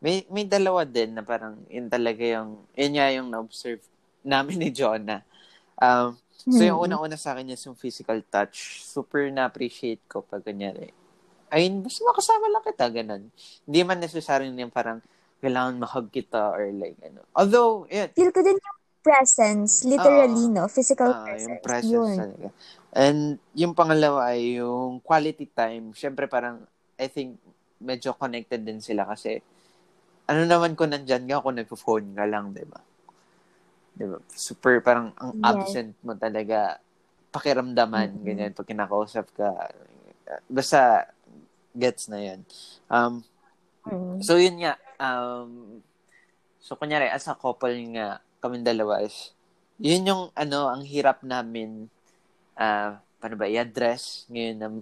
may, 0.00 0.24
may 0.32 0.48
dalawa 0.48 0.88
din 0.88 1.12
na 1.12 1.22
parang, 1.22 1.60
yun 1.68 1.86
talaga 1.92 2.24
yung, 2.24 2.64
yun 2.72 2.92
nga 2.96 3.06
yung 3.12 3.28
na-observe 3.28 3.84
namin 4.24 4.56
ni 4.56 4.68
Jonah. 4.72 5.20
Um, 5.76 6.16
so, 6.40 6.60
yung 6.60 6.80
mm-hmm. 6.80 6.86
una-una 6.88 7.16
sa 7.20 7.36
akin 7.36 7.52
is 7.52 7.60
yung 7.68 7.76
physical 7.76 8.20
touch. 8.32 8.80
Super 8.80 9.28
na-appreciate 9.28 10.00
ko 10.08 10.24
pag 10.24 10.40
kanyari, 10.40 10.92
ay, 11.50 11.66
basta 11.82 12.00
makasama 12.06 12.46
lang 12.48 12.64
kita, 12.64 12.86
ganun. 12.88 13.22
Hindi 13.66 13.80
man 13.84 13.98
necessary 13.98 14.48
yung 14.48 14.72
parang 14.72 15.02
kailangan 15.42 15.82
mahug 15.82 16.08
kita 16.08 16.52
or 16.52 16.70
like, 16.72 16.96
ano. 17.04 17.26
Although, 17.36 17.84
yun. 17.90 18.08
Feel 18.16 18.32
ko 18.32 18.40
din 18.40 18.56
yung 18.56 18.78
presence, 19.00 19.84
literally, 19.84 20.46
uh, 20.46 20.54
no? 20.60 20.64
Physical 20.68 21.10
uh, 21.10 21.24
presence. 21.26 21.48
Yung 21.50 21.64
presence 21.64 21.92
yun. 21.92 22.16
talaga. 22.16 22.48
And 22.90 23.20
yung 23.54 23.72
pangalawa 23.74 24.34
ay 24.34 24.62
yung 24.62 25.00
quality 25.00 25.46
time. 25.50 25.94
Siyempre 25.94 26.26
parang, 26.26 26.62
I 27.00 27.06
think, 27.08 27.38
medyo 27.80 28.12
connected 28.14 28.60
din 28.60 28.78
sila 28.78 29.08
kasi 29.08 29.40
ano 30.30 30.46
naman 30.46 30.78
ko 30.78 30.86
nandyan 30.86 31.26
ka 31.26 31.42
kung 31.42 31.58
nagpo-phone 31.58 32.14
ka 32.14 32.24
lang, 32.30 32.54
di 32.54 32.62
ba? 32.62 32.78
Di 33.98 34.06
ba? 34.06 34.22
Super 34.30 34.78
parang 34.78 35.10
ang 35.18 35.34
yes. 35.34 35.42
absent 35.42 35.92
mo 36.06 36.14
talaga 36.14 36.78
pakiramdaman, 37.34 38.14
mm-hmm. 38.14 38.26
ganyan, 38.26 38.54
pag 38.54 38.66
kinakausap 38.70 39.26
ka. 39.34 39.50
Basta, 40.46 41.10
gets 41.74 42.10
na 42.10 42.18
yan. 42.22 42.40
Um, 42.90 43.22
mm. 43.86 44.18
So, 44.22 44.38
yun 44.38 44.58
nga. 44.58 44.78
Um, 44.98 45.82
so, 46.58 46.74
kunyari, 46.74 47.10
as 47.10 47.26
a 47.30 47.34
couple 47.38 47.74
nga, 47.94 48.18
kami 48.42 48.62
dalawa 48.62 49.02
is, 49.02 49.34
yun 49.78 50.06
yung, 50.06 50.22
ano, 50.34 50.70
ang 50.70 50.82
hirap 50.82 51.22
namin, 51.22 51.86
uh, 52.58 52.98
paano 53.22 53.34
ba, 53.38 53.46
i-address 53.46 54.26
ngayon 54.30 54.58
ng 54.58 54.74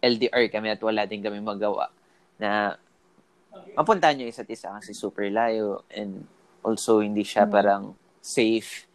LDR 0.00 0.48
kami 0.48 0.72
at 0.72 0.80
wala 0.80 1.04
din 1.04 1.20
kami 1.20 1.42
magawa 1.42 1.90
na 2.38 2.78
mapuntahan 3.76 4.18
nyo 4.18 4.26
isa't 4.28 4.50
isa 4.50 4.70
kasi 4.78 4.94
super 4.94 5.26
layo 5.28 5.82
and 5.92 6.26
also 6.64 7.04
hindi 7.04 7.22
siya 7.22 7.46
mm. 7.46 7.52
parang 7.52 7.94
safe 8.24 8.88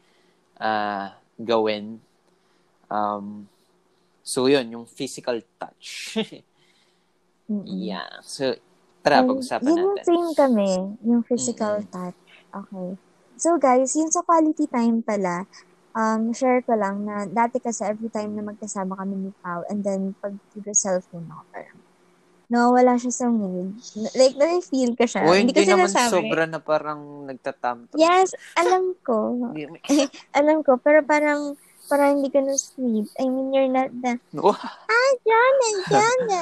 uh, 0.59 1.13
gawin. 1.37 2.01
Um, 2.89 3.47
so, 4.25 4.49
yun, 4.49 4.65
yung 4.73 4.85
physical 4.89 5.39
touch. 5.59 6.17
Yeah. 7.49 8.21
So, 8.21 8.53
tara, 9.01 9.25
pag-usapan 9.25 9.73
yun 9.73 9.97
natin. 9.97 10.05
Yung 10.05 10.05
same 10.05 10.31
kami, 10.37 10.69
yung 11.01 11.21
physical 11.25 11.81
Mm-mm. 11.81 11.89
touch. 11.89 12.19
Okay. 12.53 12.89
So, 13.41 13.57
guys, 13.57 13.97
yun 13.97 14.13
sa 14.13 14.21
quality 14.21 14.69
time 14.69 15.01
pala, 15.01 15.49
um, 15.97 16.29
share 16.29 16.61
ko 16.61 16.77
lang 16.77 17.09
na 17.09 17.25
dati 17.25 17.57
kasi 17.57 17.89
every 17.89 18.13
time 18.13 18.37
na 18.37 18.45
magkasama 18.45 18.93
kami 18.93 19.15
ni 19.17 19.31
Pao, 19.41 19.65
and 19.65 19.81
then 19.81 20.13
pag 20.21 20.37
cellphone 20.77 21.25
ako, 21.25 21.43
parang, 21.49 21.78
no, 22.49 22.73
wala 22.73 22.97
siya 22.97 23.13
sa 23.13 23.27
mood. 23.29 23.77
Like, 24.17 24.33
na-feel 24.33 24.97
ko 24.97 25.05
siya. 25.05 25.21
Uy, 25.29 25.45
hindi, 25.45 25.53
hindi 25.53 25.69
naman 25.69 25.85
nasabi. 25.85 26.09
sobra 26.09 26.43
na 26.49 26.57
parang 26.57 27.29
nagtatamto. 27.29 27.93
Yes, 27.93 28.33
alam 28.57 28.97
ko. 29.05 29.53
alam 30.39 30.65
ko, 30.65 30.81
pero 30.81 31.05
parang, 31.05 31.53
parang 31.85 32.17
hindi 32.17 32.33
ka 32.33 32.41
na 32.41 32.57
sweet. 32.57 33.05
I 33.21 33.29
mean, 33.29 33.53
you're 33.53 33.69
not 33.69 33.93
the, 33.93 34.17
oh. 34.41 34.57
ah, 34.57 35.11
Jana, 35.21 35.69
Jana. 35.93 36.41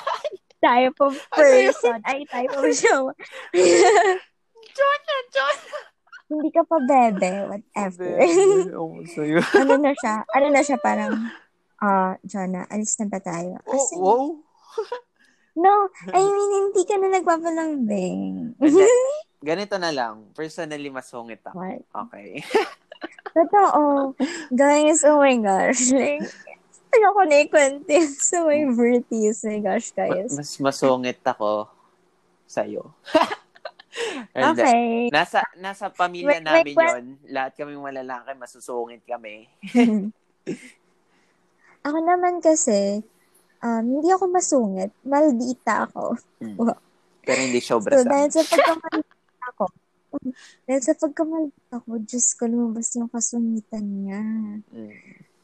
type 0.60 0.98
of 1.00 1.16
person. 1.32 2.04
Ay, 2.04 2.28
type 2.28 2.52
of 2.52 2.68
show. 2.76 3.08
Jana, 4.76 5.16
Jana. 5.32 5.72
Hindi 6.30 6.48
ka 6.52 6.62
pa 6.68 6.78
bebe, 6.84 7.32
whatever. 7.48 8.12
Bebe, 8.22 9.40
ano 9.56 9.74
na 9.80 9.92
siya? 9.96 10.14
Ano 10.36 10.46
na 10.52 10.60
siya 10.62 10.78
parang, 10.78 11.32
ah, 11.80 11.88
uh, 11.88 12.12
Jana, 12.28 12.68
alis 12.68 12.92
na 13.00 13.08
ba 13.08 13.18
tayo? 13.24 13.56
As 13.64 13.88
oh, 13.96 14.04
wow. 14.04 14.24
No, 15.56 15.90
I 16.14 16.20
mean, 16.22 16.50
hindi 16.70 16.82
ka 16.86 16.94
na 16.98 17.08
nagpapalambing. 17.10 18.54
Ganito 19.40 19.80
na 19.80 19.90
lang. 19.90 20.28
Personally, 20.36 20.92
masungit 20.92 21.40
ako. 21.46 21.56
What? 21.56 21.82
Okay. 22.08 22.44
Totoo. 23.36 24.12
Guys, 24.52 25.00
oh 25.08 25.22
my 25.22 25.38
gosh. 25.40 25.88
Like, 25.96 26.28
ayoko 26.92 27.20
na 27.24 27.36
i-content 27.40 28.12
sa 28.20 28.44
my 28.44 28.68
birthdays. 28.68 29.40
Oh 29.46 29.48
my 29.48 29.60
gosh, 29.64 29.88
guys. 29.96 30.36
Mas 30.36 30.52
masungit 30.60 31.24
ako 31.24 31.72
sa'yo. 32.44 32.92
okay. 34.34 35.08
Nasa 35.08 35.40
nasa 35.56 35.88
pamilya 35.88 36.42
wait, 36.42 36.44
namin 36.44 36.74
wait, 36.74 36.86
yon 36.90 37.04
Lahat 37.30 37.54
kaming 37.56 37.80
malalaki, 37.80 38.34
masusungit 38.36 39.00
kami. 39.08 39.48
ako 41.86 41.98
naman 42.02 42.44
kasi, 42.44 43.00
um, 43.64 43.84
hindi 43.84 44.08
ako 44.12 44.24
masungit. 44.32 44.90
Maldita 45.04 45.88
ako. 45.88 46.16
Hmm. 46.40 46.56
Pero 47.24 47.40
hindi 47.40 47.60
sobra 47.60 48.00
so, 48.00 48.04
sa... 48.04 48.10
dahil 48.10 48.30
sa 48.32 48.42
pagkamaldita 48.42 49.44
ako, 49.54 49.64
dahil 50.66 50.82
sa 50.82 50.94
pagkamalit 50.96 51.56
ako, 51.70 51.90
Diyos 52.02 52.28
ko, 52.34 52.42
lumabas 52.48 52.88
yung 52.96 53.10
kasungitan 53.10 53.84
niya. 53.86 54.22
Mm. 54.72 54.92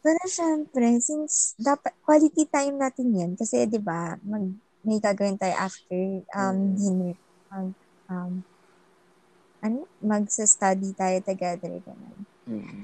Pero 0.03 0.23
syempre, 0.31 0.87
since 1.03 1.59
dapat, 1.59 1.95
quality 2.03 2.47
time 2.47 2.79
natin 2.79 3.11
yan, 3.15 3.33
kasi 3.35 3.67
di 3.67 3.79
ba 3.79 4.15
mag, 4.23 4.47
may 4.87 5.03
gagawin 5.03 5.39
tayo 5.39 5.55
after 5.59 6.23
um, 6.35 6.55
mm. 6.55 6.75
dinner. 6.79 7.17
Mag, 7.51 7.69
um, 8.11 8.33
ano? 9.63 9.79
Magsa-study 10.03 10.95
tayo 10.95 11.17
together. 11.23 11.75
Ganun. 11.83 12.19
Mm. 12.47 12.83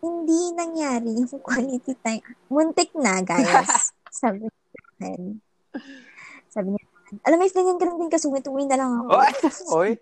Hindi 0.00 0.40
nangyari 0.54 1.10
yung 1.18 1.42
quality 1.46 1.94
time. 1.98 2.22
Muntik 2.46 2.94
na, 2.94 3.20
guys. 3.22 3.90
sabi 4.10 4.46
niya 4.46 4.52
Sabi 6.50 6.74
niya, 6.74 6.82
alam 7.26 7.36
mo, 7.38 7.44
if 7.46 7.54
ganyan 7.54 7.78
ka 7.78 7.86
din 7.86 8.10
kasungit, 8.10 8.46
uwi 8.46 8.66
na 8.66 8.78
lang 8.78 8.90
ako. 9.02 9.08
Oy! 9.74 9.92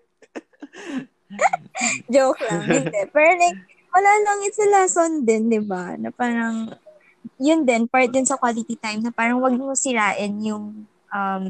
Joke 2.13 2.41
lang, 2.45 2.61
hindi. 2.65 2.99
Pero 3.09 3.29
like, 3.37 3.59
wala 3.93 4.11
lang, 4.25 4.37
it's 4.45 4.61
a 4.61 4.67
lesson 4.69 5.25
din, 5.25 5.49
di 5.49 5.61
ba? 5.61 5.97
Na 5.97 6.13
parang, 6.13 6.73
yun 7.41 7.65
din, 7.65 7.89
part 7.89 8.09
din 8.09 8.25
sa 8.25 8.37
quality 8.37 8.77
time, 8.77 9.01
na 9.01 9.13
parang 9.13 9.41
wag 9.41 9.53
mo 9.57 9.73
sirain 9.73 10.33
yung, 10.41 10.85
um, 11.09 11.43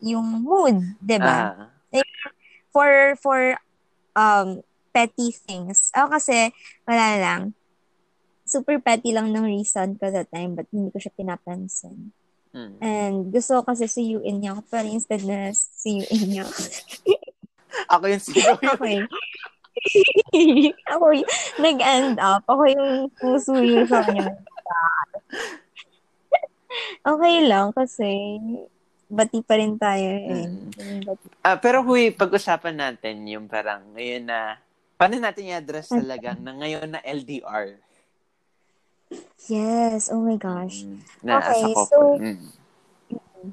yung 0.00 0.26
mood, 0.44 0.76
di 1.00 1.16
ba? 1.20 1.52
Ah. 1.52 1.68
Like, 1.92 2.12
for, 2.72 2.90
for, 3.20 3.40
um, 4.16 4.64
petty 4.94 5.32
things. 5.34 5.92
Ako 5.92 6.16
kasi, 6.16 6.52
wala 6.88 7.06
lang. 7.20 7.40
Super 8.54 8.78
petty 8.78 9.10
lang 9.10 9.34
ng 9.34 9.50
reason 9.50 9.98
ko 9.98 10.14
that 10.14 10.30
time, 10.30 10.54
but 10.54 10.70
hindi 10.70 10.94
ko 10.94 11.02
siya 11.02 11.10
pinapansin. 11.10 12.14
Hmm. 12.54 12.78
And 12.78 13.34
gusto 13.34 13.58
ko 13.58 13.74
kasi 13.74 13.90
suyuin 13.90 14.38
niya 14.38 14.54
ako, 14.54 14.62
pero 14.70 14.86
instead 14.86 15.26
na 15.26 15.50
suyuin 15.50 16.22
niya 16.30 16.46
ako. 16.46 16.54
Ako 17.90 18.06
yung 18.06 18.22
sino 18.22 18.54
Okay. 18.54 19.02
ako 20.94 21.06
y- 21.10 21.26
nag-end 21.66 22.22
up. 22.22 22.46
Ako 22.46 22.62
yung 22.70 23.10
pusuyo 23.18 23.82
sa 23.90 24.06
kanya. 24.06 24.30
okay 27.02 27.36
lang 27.50 27.74
kasi 27.74 28.38
bati 29.10 29.42
pa 29.42 29.58
rin 29.58 29.74
tayo 29.78 30.06
eh. 30.06 30.46
Mm. 30.48 31.02
Ah, 31.44 31.58
pero 31.60 31.82
huy, 31.82 32.10
pag-usapan 32.10 32.74
natin 32.74 33.26
yung 33.28 33.46
parang 33.46 33.82
ngayon 33.94 34.26
na, 34.26 34.58
paano 34.96 35.18
natin 35.20 35.50
i-address 35.50 35.92
talagang 35.92 36.40
na 36.40 36.54
ngayon 36.56 36.88
na 36.94 37.00
LDR? 37.04 37.78
Yes, 39.48 40.08
oh 40.08 40.20
my 40.24 40.36
gosh. 40.40 40.84
Mm, 40.84 40.98
na 41.22 41.38
Okay, 41.40 41.72
so- 41.74 42.18
Mm. 42.20 43.52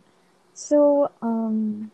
So, 0.54 1.10
um, 1.26 1.90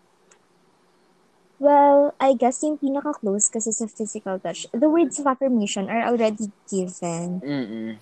well, 1.57 2.11
I 2.19 2.35
guess 2.35 2.61
yung 2.61 2.77
pinaka-close 2.77 3.47
kasi 3.47 3.71
sa 3.71 3.87
physical 3.87 4.37
touch, 4.43 4.67
the 4.75 4.91
words 4.91 5.17
of 5.17 5.25
affirmation 5.25 5.87
are 5.87 6.03
already 6.03 6.51
given. 6.67 7.39
Mm-mm. 7.41 7.95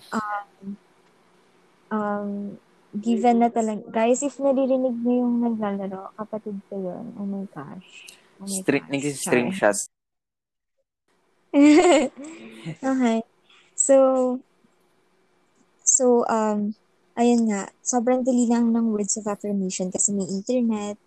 Um, 1.86 2.58
given 2.98 3.40
na 3.40 3.48
talaga. 3.48 3.86
Guys, 3.94 4.26
if 4.26 4.36
naririnig 4.42 4.98
niyo 5.00 5.22
yung 5.22 5.34
naglalaro, 5.44 6.10
kapatid 6.18 6.58
ko 6.66 6.82
yun. 6.82 7.14
Oh 7.14 7.28
my 7.28 7.46
gosh. 7.54 8.10
Oh 8.42 8.44
my 8.44 8.58
String, 8.58 8.84
gosh. 8.84 8.92
nag-screenshot. 8.92 9.76
okay. 12.90 13.18
So, 13.78 13.94
so, 15.86 16.26
um, 16.28 16.74
ayun 17.16 17.48
nga, 17.48 17.70
sobrang 17.80 18.22
dali 18.26 18.44
lang 18.50 18.74
ng 18.74 18.92
words 18.92 19.16
of 19.16 19.26
affirmation 19.30 19.88
kasi 19.94 20.12
may 20.12 20.28
internet, 20.28 20.98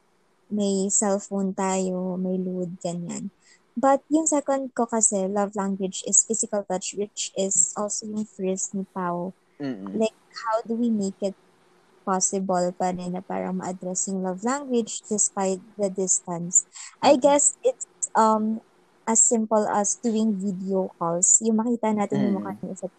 may 0.50 0.90
cellphone 0.90 1.54
tayo, 1.54 2.18
may 2.18 2.38
load, 2.42 2.80
ganyan. 2.82 3.30
But 3.78 4.04
yung 4.12 4.28
second 4.28 4.74
ko 4.76 4.90
kasi, 4.90 5.30
love 5.30 5.56
language 5.56 6.04
is 6.10 6.26
physical 6.28 6.66
touch, 6.68 6.98
which 6.98 7.32
is 7.38 7.72
also 7.78 8.10
yung 8.10 8.26
first 8.28 8.74
ni 8.76 8.84
Pao. 8.92 9.36
Mm-mm. 9.62 10.00
Like, 10.00 10.18
how 10.44 10.62
do 10.68 10.76
we 10.76 10.90
make 10.90 11.20
it 11.22 11.38
possible 12.06 12.74
pa 12.76 12.92
rin 12.92 13.14
na 13.16 13.22
parang 13.24 13.62
ma-address 13.62 14.10
yung 14.10 14.26
love 14.26 14.42
language 14.44 15.06
despite 15.08 15.62
the 15.78 15.90
distance? 15.94 16.66
I 17.04 17.16
guess 17.22 17.56
it's 17.64 17.88
um 18.18 18.60
as 19.08 19.22
simple 19.24 19.66
as 19.70 19.98
doing 20.02 20.38
video 20.38 20.90
calls. 20.98 21.40
Yung 21.46 21.62
makita 21.62 21.94
natin 21.94 22.26
yung 22.30 22.34
Mm. 22.34 22.42
mukha 22.42 22.54
ng 22.60 22.74
isa't 22.74 22.94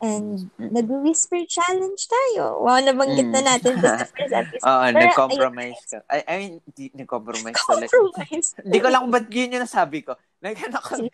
And 0.00 0.48
Mm. 0.56 0.72
nag-whisper 0.72 1.44
challenge 1.44 2.08
tayo. 2.08 2.56
Wow, 2.58 2.80
nabanggit 2.80 3.28
na 3.28 3.38
Mm. 3.38 3.48
natin 3.52 3.72
this 3.76 3.92
sa 3.94 4.06
first 4.10 4.32
episode. 4.32 4.64
Oo, 4.64 4.80
Pero, 4.82 4.96
nag-compromise 4.98 5.80
ka. 5.86 5.98
I, 6.08 6.18
I 6.24 6.34
mean, 6.38 6.52
di, 6.66 6.88
nag-compromise 6.90 7.60
talaga. 7.62 7.92
compromise. 7.92 8.48
Hindi 8.56 8.78
ko 8.78 8.88
lang 8.88 9.00
kung 9.02 9.12
ba't 9.12 9.28
yun 9.28 9.52
yung 9.52 9.62
nasabi 9.62 10.00
ko. 10.00 10.12
Nagano 10.38 10.78
ko. 10.78 10.92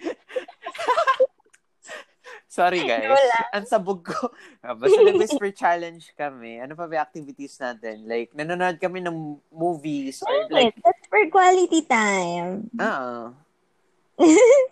Sorry 2.47 2.81
guys. 2.81 3.05
Wala. 3.07 3.39
Ang 3.53 3.67
sabog 3.67 4.01
ko. 4.03 4.31
Ah, 4.59 4.73
Basta 4.73 4.97
nag-whisper 4.97 5.51
challenge 5.63 6.15
kami. 6.15 6.57
Ano 6.57 6.73
pa 6.73 6.87
ba 6.87 7.03
activities 7.03 7.59
natin? 7.59 8.07
Like, 8.07 8.33
nanonood 8.33 8.79
kami 8.79 8.99
ng 8.99 9.13
movies 9.51 10.23
or 10.23 10.47
like, 10.49 10.73
That's 10.81 11.05
for 11.07 11.21
quality 11.29 11.85
time. 11.85 12.71
ah, 12.79 13.35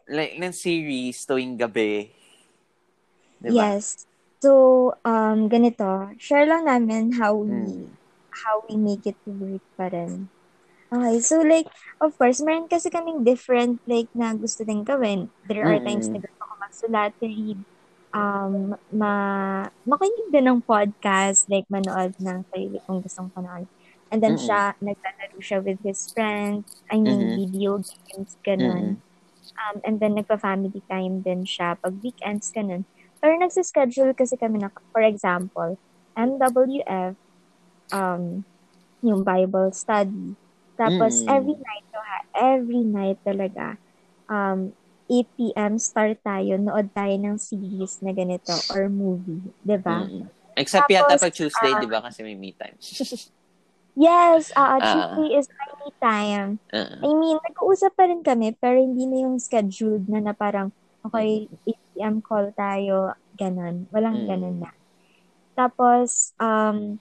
like, 0.09 0.39
ng 0.39 0.55
series 0.55 1.19
tuwing 1.23 1.55
gabi. 1.55 2.09
Diba? 3.45 3.69
Yes. 3.69 4.07
So, 4.43 4.95
um, 5.05 5.49
ganito. 5.49 6.13
Share 6.21 6.47
lang 6.47 6.67
namin 6.69 7.13
how 7.17 7.35
we 7.37 7.49
Mm. 7.49 7.97
how 8.45 8.63
we 8.69 8.77
make 8.77 9.07
it 9.07 9.19
work 9.27 9.63
pa 9.79 9.89
rin. 9.93 10.31
Okay, 10.93 11.19
so 11.21 11.43
like, 11.43 11.67
of 12.01 12.15
course, 12.19 12.39
meron 12.45 12.71
kasi 12.71 12.89
kaming 12.93 13.27
different, 13.27 13.83
like, 13.89 14.09
na 14.15 14.35
gusto 14.39 14.63
din 14.65 14.87
gawin. 14.87 15.33
There 15.45 15.67
are 15.67 15.81
Mm-mm. 15.81 15.85
times 15.85 16.09
na 16.15 16.23
gusto 16.23 16.43
ko 16.47 16.55
magsulat, 16.63 17.13
read, 17.21 17.61
um, 18.15 18.77
ma 18.95 19.13
makinig 19.85 20.31
din 20.33 20.47
ng 20.49 20.61
podcast, 20.65 21.51
like, 21.51 21.67
manood 21.73 22.15
ng 22.23 22.47
sarili 22.55 22.79
kong 22.87 23.03
gustong 23.03 23.31
panood. 23.35 23.67
And 24.15 24.23
then 24.23 24.37
Mm-mm. 24.37 24.39
siya, 24.39 24.79
naglalaro 24.79 25.39
siya 25.43 25.59
with 25.67 25.83
his 25.83 26.09
friends, 26.15 26.79
I 26.93 27.03
mean, 27.03 27.31
Mhm. 27.31 27.37
video 27.37 27.83
games, 27.83 28.39
ganun. 28.47 28.97
Mm-mm. 28.97 29.03
Um, 29.59 29.77
and 29.87 29.97
then, 30.01 30.15
nagpa-family 30.19 30.83
time 30.91 31.23
din 31.25 31.43
siya 31.47 31.79
pag 31.81 31.95
weekends, 32.03 32.51
ganun. 32.55 32.87
Pero 33.25 33.41
nagsischedule 33.41 34.13
kasi 34.13 34.37
kami 34.37 34.61
na, 34.61 34.69
for 34.93 35.01
example, 35.01 35.81
MWF, 36.13 37.17
um, 37.89 38.45
yung 39.01 39.25
Bible 39.25 39.73
study. 39.73 40.37
Tapos, 40.77 41.25
Mm. 41.25 41.33
every 41.33 41.57
night, 41.57 41.85
to 41.89 41.99
ha, 42.05 42.19
every 42.53 42.85
night 42.85 43.17
talaga, 43.25 43.81
um, 44.29 44.77
8 45.09 45.33
p.m. 45.41 45.81
start 45.81 46.21
tayo, 46.21 46.61
nood 46.61 46.93
tayo 46.93 47.17
ng 47.17 47.41
series 47.41 47.97
na 48.05 48.13
ganito 48.13 48.53
or 48.77 48.93
movie, 48.93 49.41
'di 49.65 49.77
ba? 49.81 50.05
Mm-mm. 50.05 50.29
Except 50.57 50.85
yata 50.93 51.17
Tapos, 51.17 51.25
pag 51.25 51.33
Tuesday, 51.33 51.73
ah, 51.73 51.81
di 51.81 51.89
ba? 51.89 52.05
Kasi 52.05 52.21
may 52.21 52.37
me 52.37 52.53
time. 52.53 52.77
Yes, 53.97 54.51
uh, 54.59 54.77
Ah. 54.83 55.15
Tuesday 55.15 55.39
is 55.39 55.47
my 55.55 55.87
time. 56.03 56.59
Ah. 56.75 56.99
I 56.99 57.09
mean, 57.15 57.39
nag-uusap 57.39 57.95
pa 57.95 58.11
rin 58.11 58.27
kami, 58.27 58.53
pero 58.59 58.75
hindi 58.83 59.07
na 59.07 59.23
yung 59.23 59.39
scheduled 59.39 60.11
na 60.11 60.19
na 60.19 60.35
parang, 60.35 60.75
okay, 61.05 61.47
8 61.69 61.81
p.m. 61.95 62.19
call 62.19 62.51
tayo, 62.53 63.13
ganun. 63.37 63.87
Walang 63.93 64.25
Mm. 64.25 64.29
ganun 64.29 64.57
na. 64.61 64.71
Tapos, 65.55 66.33
um, 66.41 66.99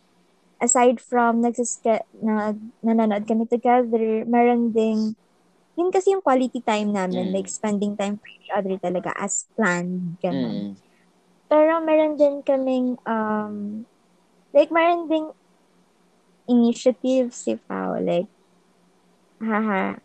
aside 0.59 0.99
from 0.99 1.41
nagsiske- 1.41 2.05
na, 2.13 2.53
nanonood 2.79 3.25
kami 3.25 3.47
together, 3.47 4.23
meron 4.23 4.69
ding, 4.71 5.15
yun 5.73 5.89
kasi 5.89 6.13
yung 6.13 6.21
quality 6.21 6.61
time 6.61 6.93
namin, 6.93 7.31
Mm. 7.31 7.33
like 7.33 7.49
spending 7.49 7.97
time 7.97 8.19
for 8.19 8.29
each 8.29 8.51
other 8.53 8.75
talaga 8.77 9.09
as 9.17 9.49
planned, 9.57 10.19
ganun. 10.21 10.55
Mm. 10.55 10.73
Pero 11.49 11.71
meron 11.81 12.13
din 12.15 12.41
kaming, 12.41 12.95
um, 13.03 13.85
like, 14.53 14.69
meron 14.69 15.09
ding 15.09 15.27
initiative 16.45 17.31
si 17.31 17.55
Pao, 17.55 17.97
like, 17.97 18.29
haha, 19.39 19.97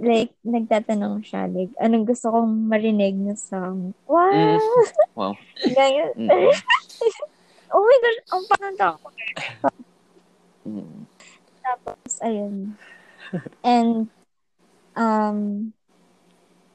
like, 0.00 0.32
nagtatanong 0.42 1.20
siya, 1.22 1.44
like, 1.46 1.70
anong 1.76 2.08
gusto 2.08 2.32
kong 2.32 2.66
marinig 2.66 3.14
na 3.14 3.36
song? 3.36 3.92
Wow! 4.08 4.32
Mm. 4.32 4.58
Wow. 5.14 5.34
Ganyan. 5.76 6.10
Mm. 6.16 6.30
oh 7.76 7.82
my 7.84 7.96
gosh, 8.00 8.20
ang 8.32 8.44
pananda 8.48 8.86
ko. 8.96 9.06
Mm. 10.64 11.00
Tapos, 11.60 12.12
ayun. 12.24 12.54
And, 13.60 14.08
um, 14.96 15.38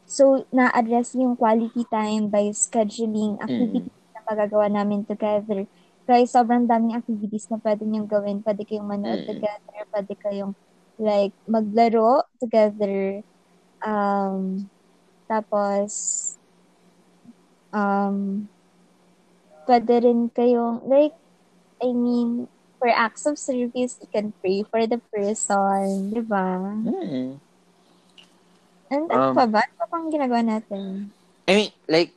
so, 0.05 0.45
na-address 0.53 1.17
yung 1.17 1.33
quality 1.35 1.83
time 1.89 2.29
by 2.29 2.53
scheduling 2.53 3.41
activities 3.41 4.01
na 4.13 4.21
magagawa 4.29 4.69
namin 4.69 5.01
together. 5.03 5.65
Guys, 6.05 6.29
sobrang 6.29 6.69
daming 6.69 6.93
activities 6.93 7.49
na 7.49 7.57
pwede 7.57 7.81
niyong 7.81 8.05
gawin. 8.05 8.37
Pwede 8.45 8.61
kayong 8.61 8.85
manood 8.85 9.25
Mm. 9.25 9.29
together. 9.33 9.81
Pwede 9.89 10.13
kayong, 10.21 10.53
like, 10.97 11.33
maglaro 11.47 12.23
together. 12.39 13.21
Um, 13.83 14.69
tapos, 15.27 15.91
um, 17.73 18.47
pwede 19.65 20.05
rin 20.05 20.29
kayong, 20.31 20.85
like, 20.87 21.13
I 21.81 21.91
mean, 21.91 22.47
for 22.79 22.87
acts 22.89 23.25
of 23.25 23.37
service, 23.39 23.97
you 23.99 24.09
can 24.11 24.31
pray 24.39 24.63
for 24.63 24.85
the 24.87 25.01
person, 25.11 26.13
di 26.13 26.21
ba? 26.21 26.59
Mm. 26.85 27.41
And 28.85 29.05
ano 29.09 29.33
Um, 29.33 29.35
pa 29.35 29.45
ba? 29.49 29.59
Ano 29.65 29.73
pa 29.81 29.85
pang 29.89 30.07
ginagawa 30.13 30.45
natin? 30.45 31.09
I 31.49 31.51
mean, 31.53 31.71
like, 31.89 32.13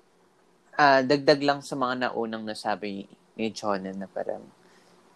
ah 0.78 1.02
dagdag 1.02 1.42
lang 1.42 1.58
sa 1.64 1.74
mga 1.74 2.06
naunang 2.06 2.46
nasabi 2.46 3.08
ni 3.34 3.46
Jonan 3.50 3.98
na 3.98 4.06
parang, 4.06 4.44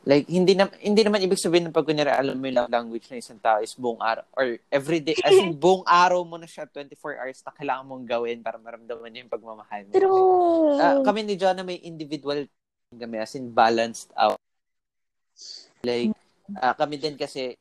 like, 0.02 0.26
hindi 0.26 0.58
na, 0.58 0.66
hindi 0.82 1.02
naman 1.06 1.22
ibig 1.22 1.38
sabihin 1.38 1.70
na 1.70 1.74
pag 1.74 1.86
kunyari 1.86 2.10
alam 2.10 2.34
mo 2.34 2.46
yung 2.50 2.66
language 2.66 3.06
ng 3.10 3.22
isang 3.22 3.38
tao 3.38 3.62
is 3.62 3.74
buong 3.78 4.02
araw, 4.02 4.26
or 4.34 4.58
everyday, 4.66 5.14
as 5.22 5.34
in 5.38 5.54
buong 5.62 5.86
araw 5.86 6.26
mo 6.26 6.36
na 6.38 6.46
siya, 6.46 6.66
24 6.66 7.22
hours 7.22 7.38
na 7.46 7.54
kailangan 7.54 7.86
mong 7.86 8.06
gawin 8.06 8.38
para 8.42 8.58
maramdaman 8.58 9.08
niya 9.10 9.22
yung 9.26 9.32
pagmamahal 9.32 9.82
mo. 9.86 9.92
True! 9.94 10.78
Ah, 10.82 10.98
kami 11.06 11.22
ni 11.22 11.34
Jonah 11.38 11.62
may 11.62 11.78
individual 11.86 12.46
kami, 12.92 13.16
as 13.22 13.32
in 13.38 13.48
balanced 13.48 14.10
out. 14.18 14.36
Like, 15.86 16.12
ah, 16.58 16.74
kami 16.74 16.98
din 16.98 17.14
kasi, 17.14 17.54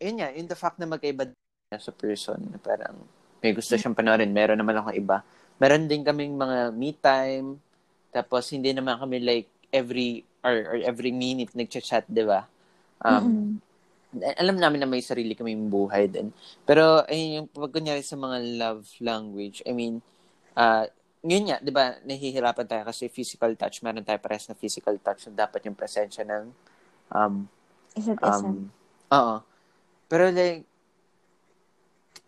yun 0.00 0.18
nga, 0.18 0.32
yung 0.32 0.48
the 0.48 0.58
fact 0.58 0.80
na 0.80 0.88
magkaiba 0.88 1.28
din 1.28 1.36
sa 1.76 1.92
person, 1.92 2.40
na 2.50 2.58
parang 2.58 2.96
may 3.44 3.52
gusto 3.52 3.76
siyang 3.76 3.94
panoorin, 3.94 4.32
meron 4.32 4.58
naman 4.58 4.80
ako 4.80 4.96
iba. 4.96 5.20
Meron 5.60 5.88
din 5.88 6.02
kaming 6.02 6.34
mga 6.34 6.72
me 6.72 6.90
time, 6.96 7.60
tapos 8.16 8.48
hindi 8.48 8.72
naman 8.72 8.96
kami 8.96 9.20
like 9.20 9.48
every 9.68 10.24
or, 10.46 10.54
or 10.70 10.76
every 10.86 11.10
minute 11.10 11.50
nagchat-chat, 11.58 12.06
di 12.06 12.22
ba? 12.22 12.46
Um, 13.02 13.26
Mm-mm. 13.26 13.58
alam 14.38 14.56
namin 14.56 14.80
na 14.80 14.88
may 14.88 15.02
sarili 15.02 15.34
kaming 15.34 15.66
buhay 15.66 16.06
din. 16.06 16.30
Pero, 16.62 17.02
ayun, 17.10 17.42
yung 17.42 17.46
pag 17.50 17.74
kunyari 17.74 18.00
sa 18.06 18.14
mga 18.14 18.38
love 18.56 18.86
language, 19.02 19.60
I 19.66 19.74
mean, 19.74 19.98
ah 20.54 20.86
yun 21.26 21.50
nga, 21.50 21.58
di 21.58 21.74
ba, 21.74 21.98
nahihirapan 22.06 22.66
tayo 22.70 22.82
kasi 22.86 23.10
physical 23.10 23.50
touch, 23.58 23.82
meron 23.82 24.06
tayo 24.06 24.22
pares 24.22 24.46
na 24.46 24.54
physical 24.54 24.94
touch 25.02 25.26
na 25.26 25.42
dapat 25.46 25.66
yung 25.66 25.74
presensya 25.74 26.22
ng, 26.22 26.54
um, 27.10 27.50
Isa't 27.98 28.22
isa. 28.22 28.46
um, 28.46 28.70
oo. 29.10 29.36
Pero 30.06 30.30
like, 30.30 30.62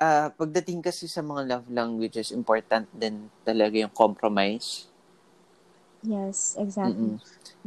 uh, 0.02 0.34
pagdating 0.34 0.82
kasi 0.82 1.06
sa 1.06 1.22
mga 1.22 1.42
love 1.46 1.66
languages, 1.70 2.34
important 2.34 2.90
din 2.90 3.30
talaga 3.46 3.78
yung 3.78 3.94
compromise. 3.94 4.90
Yes, 6.02 6.54
exactly. 6.58 7.18
Mm-mm. 7.18 7.18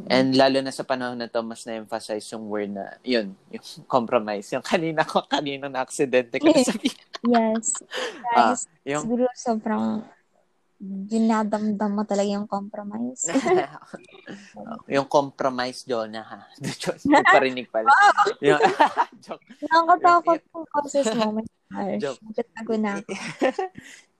And 0.07 0.33
lalo 0.33 0.63
na 0.63 0.73
sa 0.73 0.87
panahon 0.87 1.19
na 1.19 1.27
to, 1.27 1.43
mas 1.43 1.67
na-emphasize 1.67 2.25
yung 2.33 2.47
word 2.47 2.71
na, 2.73 2.95
yun, 3.03 3.35
yung 3.51 3.65
compromise. 3.95 4.49
Yung 4.55 4.65
kanina 4.65 5.05
ko, 5.05 5.21
kanina 5.27 5.67
na 5.67 5.83
aksidente 5.83 6.39
ko 6.39 6.47
sabi. 6.63 6.89
yes. 7.33 7.83
Ah, 8.33 8.55
Guys, 8.55 8.65
yung, 8.87 9.03
siguro 9.05 9.27
sobrang 9.35 10.01
dinadamdam 10.81 11.93
mo 11.93 12.03
talaga 12.09 12.25
yung 12.25 12.49
compromise. 12.49 13.29
yung 14.97 15.05
compromise, 15.05 15.85
Jonah, 15.85 16.25
ha? 16.25 16.41
Parinig 17.29 17.69
pala. 17.69 17.93
yung, 18.41 18.57
joke. 19.21 19.45
Nakakatakot 19.61 20.41
yung 20.41 20.65
process 20.65 21.07
mo. 21.13 21.37
Joke. 22.01 22.17
Nagtatago 22.25 22.73
na 22.81 22.91
ako. 22.97 23.11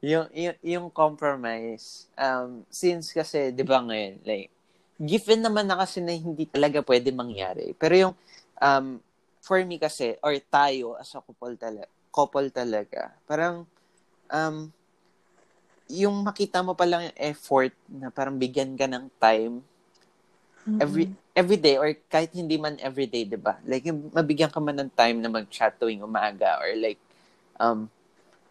yung, 0.06 0.28
yung, 0.38 0.58
yung 0.62 0.88
compromise, 0.94 2.06
um, 2.14 2.62
since 2.70 3.10
kasi, 3.10 3.50
di 3.50 3.66
ba 3.66 3.82
ngayon, 3.82 4.22
like, 4.22 4.54
given 5.02 5.42
naman 5.42 5.66
na 5.66 5.78
kasi 5.82 6.00
na 6.00 6.14
hindi 6.14 6.46
talaga 6.46 6.86
pwede 6.86 7.10
mangyari. 7.10 7.74
Pero 7.82 7.94
yung, 7.98 8.14
um, 8.62 8.88
for 9.42 9.58
me 9.66 9.82
kasi, 9.82 10.16
or 10.22 10.38
tayo 10.54 10.96
as 11.02 11.10
a 11.18 11.22
couple 11.22 11.56
talaga, 11.58 11.90
couple 12.14 12.48
talaga, 12.54 13.02
parang, 13.26 13.66
um, 14.30 14.70
yung 15.92 16.24
makita 16.24 16.64
mo 16.64 16.72
pa 16.72 16.88
lang 16.88 17.12
yung 17.12 17.20
effort 17.20 17.74
na 17.92 18.08
parang 18.08 18.40
bigyan 18.40 18.80
ka 18.80 18.88
ng 18.88 19.12
time 19.20 19.60
Mm-mm. 20.68 20.82
every 20.82 21.12
every 21.36 21.60
day 21.60 21.76
or 21.78 21.92
kahit 22.12 22.32
hindi 22.36 22.56
man 22.60 22.80
every 22.82 23.08
day, 23.08 23.24
'di 23.28 23.40
ba? 23.40 23.60
Like 23.68 23.88
yung 23.88 24.12
mabigyan 24.12 24.52
ka 24.52 24.60
man 24.64 24.78
ng 24.80 24.92
time 24.96 25.20
na 25.20 25.32
mag-chat 25.32 25.76
tuwing 25.80 26.04
umaga 26.04 26.60
or 26.64 26.72
like 26.80 27.00
um 27.60 27.88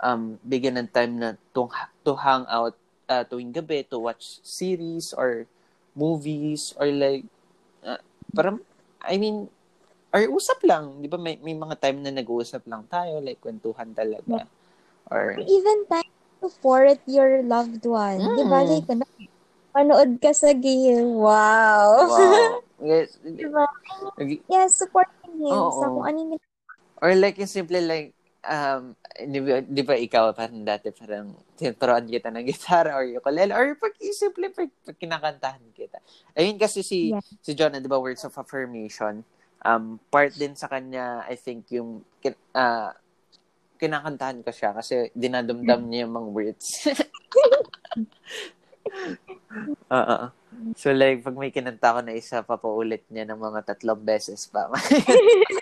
um 0.00 0.36
bigyan 0.44 0.80
ng 0.80 0.90
time 0.92 1.14
na 1.20 1.28
to, 1.56 1.68
to 2.04 2.12
hang 2.16 2.44
out 2.48 2.76
uh, 3.08 3.24
tuwing 3.24 3.52
gabi 3.52 3.84
to 3.88 4.00
watch 4.00 4.40
series 4.44 5.12
or 5.16 5.44
movies 5.94 6.74
or 6.78 6.88
like 6.90 7.26
uh, 7.84 8.00
parang 8.34 8.62
I 9.02 9.16
mean 9.16 9.50
or 10.10 10.26
usap 10.26 10.62
lang, 10.66 10.98
'di 10.98 11.08
ba? 11.10 11.18
May 11.18 11.38
may 11.38 11.54
mga 11.54 11.78
time 11.78 12.02
na 12.02 12.10
nag-uusap 12.10 12.66
lang 12.66 12.86
tayo 12.90 13.22
like 13.22 13.38
kwentuhan 13.38 13.94
talaga. 13.94 14.46
Or 15.10 15.38
Even 15.38 15.86
time 15.90 16.10
to 16.38 16.50
support 16.50 16.98
your 17.06 17.42
loved 17.42 17.82
one. 17.86 18.22
Mm. 18.22 18.36
Di 18.38 18.44
ba? 18.46 18.58
Like, 18.62 18.88
ano, 18.90 19.04
panood 19.70 20.10
ka 20.22 20.30
sa 20.34 20.54
game. 20.54 21.18
Wow. 21.18 22.10
wow. 22.10 22.58
yes. 22.90 23.18
di 23.22 23.46
ba? 23.46 23.66
Yes, 24.50 24.78
supporting 24.78 25.34
him 25.38 25.50
Oo. 25.50 25.78
sa 25.78 25.86
kung 25.90 26.06
ano 26.06 26.18
yung 26.18 26.32
Or 27.00 27.16
like 27.16 27.40
yung 27.40 27.48
simple 27.48 27.80
like 27.80 28.12
um 28.40 28.96
di 29.20 29.38
ba, 29.44 29.60
di 29.60 29.82
ba 29.84 29.94
ikaw 30.00 30.32
parang 30.32 30.64
dati 30.64 30.88
parang 30.96 31.36
tinuturoan 31.60 32.08
kita 32.08 32.32
ng 32.32 32.46
gitara 32.48 32.96
or 32.96 33.04
ukulele 33.04 33.52
or 33.52 33.76
pag 33.76 33.92
simple 34.16 34.48
pag, 34.48 34.70
pag 34.84 34.96
kinakantahan 34.96 35.64
kita. 35.76 36.00
Ayun 36.32 36.56
kasi 36.56 36.80
si 36.80 37.12
Yeah. 37.12 37.20
si 37.44 37.52
John, 37.52 37.76
di 37.76 37.90
ba 37.90 38.00
words 38.00 38.24
of 38.24 38.32
affirmation 38.36 39.24
um 39.60 40.00
part 40.08 40.32
din 40.40 40.56
sa 40.56 40.72
kanya 40.72 41.20
I 41.28 41.36
think 41.36 41.68
yung 41.68 42.00
kin- 42.24 42.40
ah, 42.56 42.96
kinakantahan 43.76 44.40
ko 44.44 44.52
siya 44.52 44.72
kasi 44.76 45.12
dinadumdam 45.12 45.84
niya 45.88 46.08
yung 46.08 46.14
mga 46.16 46.28
words. 46.32 46.66
Oo. 49.92 50.18
So 50.76 50.92
like 50.92 51.24
pag 51.24 51.36
may 51.36 51.52
kinanta 51.52 51.96
ko 51.96 52.00
na 52.04 52.16
isa 52.16 52.44
papaulit 52.44 53.04
niya 53.08 53.24
ng 53.28 53.40
mga 53.40 53.72
tatlong 53.72 54.00
beses 54.00 54.48
pa. 54.48 54.68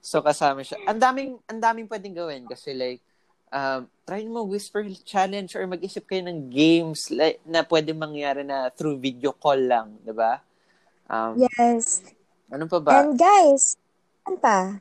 so 0.00 0.22
kasama 0.22 0.64
siya. 0.64 0.78
Ang 0.86 1.00
daming 1.00 1.30
ang 1.46 1.60
daming 1.60 1.88
pwedeng 1.90 2.16
gawin 2.16 2.44
kasi 2.46 2.72
like 2.74 3.00
um, 3.52 3.88
try 4.04 4.24
mo 4.24 4.44
whisper 4.44 4.84
challenge 5.04 5.56
or 5.56 5.64
mag-isip 5.64 6.04
kayo 6.08 6.24
ng 6.24 6.48
games 6.52 7.08
like, 7.12 7.40
na 7.44 7.64
pwede 7.64 7.92
mangyari 7.96 8.44
na 8.44 8.68
through 8.72 9.00
video 9.00 9.32
call 9.32 9.58
lang, 9.58 9.96
'di 10.04 10.12
ba? 10.12 10.40
Um, 11.08 11.40
Yes. 11.40 12.04
ano 12.52 12.64
pa 12.68 12.78
ba? 12.80 12.92
And 13.04 13.16
guys, 13.16 13.76
kanta. 14.24 14.80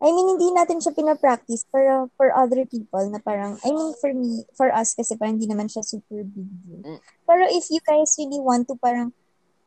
I 0.00 0.08
mean, 0.16 0.32
hindi 0.32 0.48
natin 0.56 0.80
siya 0.80 0.96
pinapractice 0.96 1.68
pero 1.68 2.08
for 2.16 2.32
other 2.32 2.64
people 2.64 3.04
na 3.12 3.20
parang, 3.20 3.60
I 3.60 3.68
mean, 3.68 3.92
for 4.00 4.08
me, 4.16 4.48
for 4.56 4.72
us 4.72 4.96
kasi 4.96 5.12
parang 5.20 5.36
hindi 5.36 5.44
naman 5.44 5.68
siya 5.68 5.84
super 5.84 6.24
big 6.24 6.48
deal. 6.64 6.80
Mm. 6.88 7.00
Pero 7.28 7.44
if 7.52 7.68
you 7.68 7.84
guys 7.84 8.16
really 8.16 8.40
want 8.40 8.64
to 8.72 8.80
parang, 8.80 9.12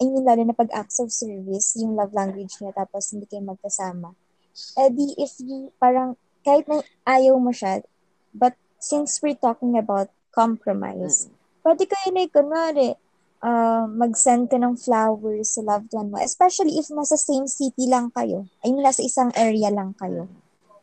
I 0.02 0.10
mean, 0.10 0.26
lalo 0.26 0.42
na 0.42 0.58
pag 0.58 0.74
acts 0.74 0.98
of 0.98 1.14
service, 1.14 1.78
yung 1.78 1.94
love 1.94 2.18
language 2.18 2.58
niya, 2.58 2.74
tapos 2.74 3.14
hindi 3.14 3.30
kayo 3.30 3.46
magkasama. 3.46 4.18
Eh 4.78 4.90
di, 4.94 5.14
you, 5.18 5.74
parang, 5.82 6.14
kahit 6.46 6.66
na 6.70 6.82
ayaw 7.10 7.38
mo 7.42 7.50
siya, 7.50 7.82
but 8.34 8.54
since 8.78 9.18
we're 9.24 9.38
talking 9.38 9.78
about 9.80 10.12
compromise, 10.34 11.26
Mm. 11.26 11.32
pwede 11.64 11.84
kayo 11.90 12.10
like, 12.14 12.34
kunwari, 12.34 12.90
uh, 13.44 13.86
mag-send 13.90 14.48
ka 14.50 14.58
ng 14.58 14.80
flowers 14.80 15.56
sa 15.56 15.62
loved 15.62 15.92
one 15.92 16.10
mo. 16.10 16.18
Especially 16.18 16.80
if 16.80 16.88
nasa 16.90 17.20
same 17.20 17.46
city 17.46 17.86
lang 17.92 18.10
kayo. 18.16 18.48
I 18.64 18.72
mean, 18.72 18.82
nasa 18.82 19.04
isang 19.04 19.30
area 19.36 19.70
lang 19.70 19.94
kayo. 20.00 20.32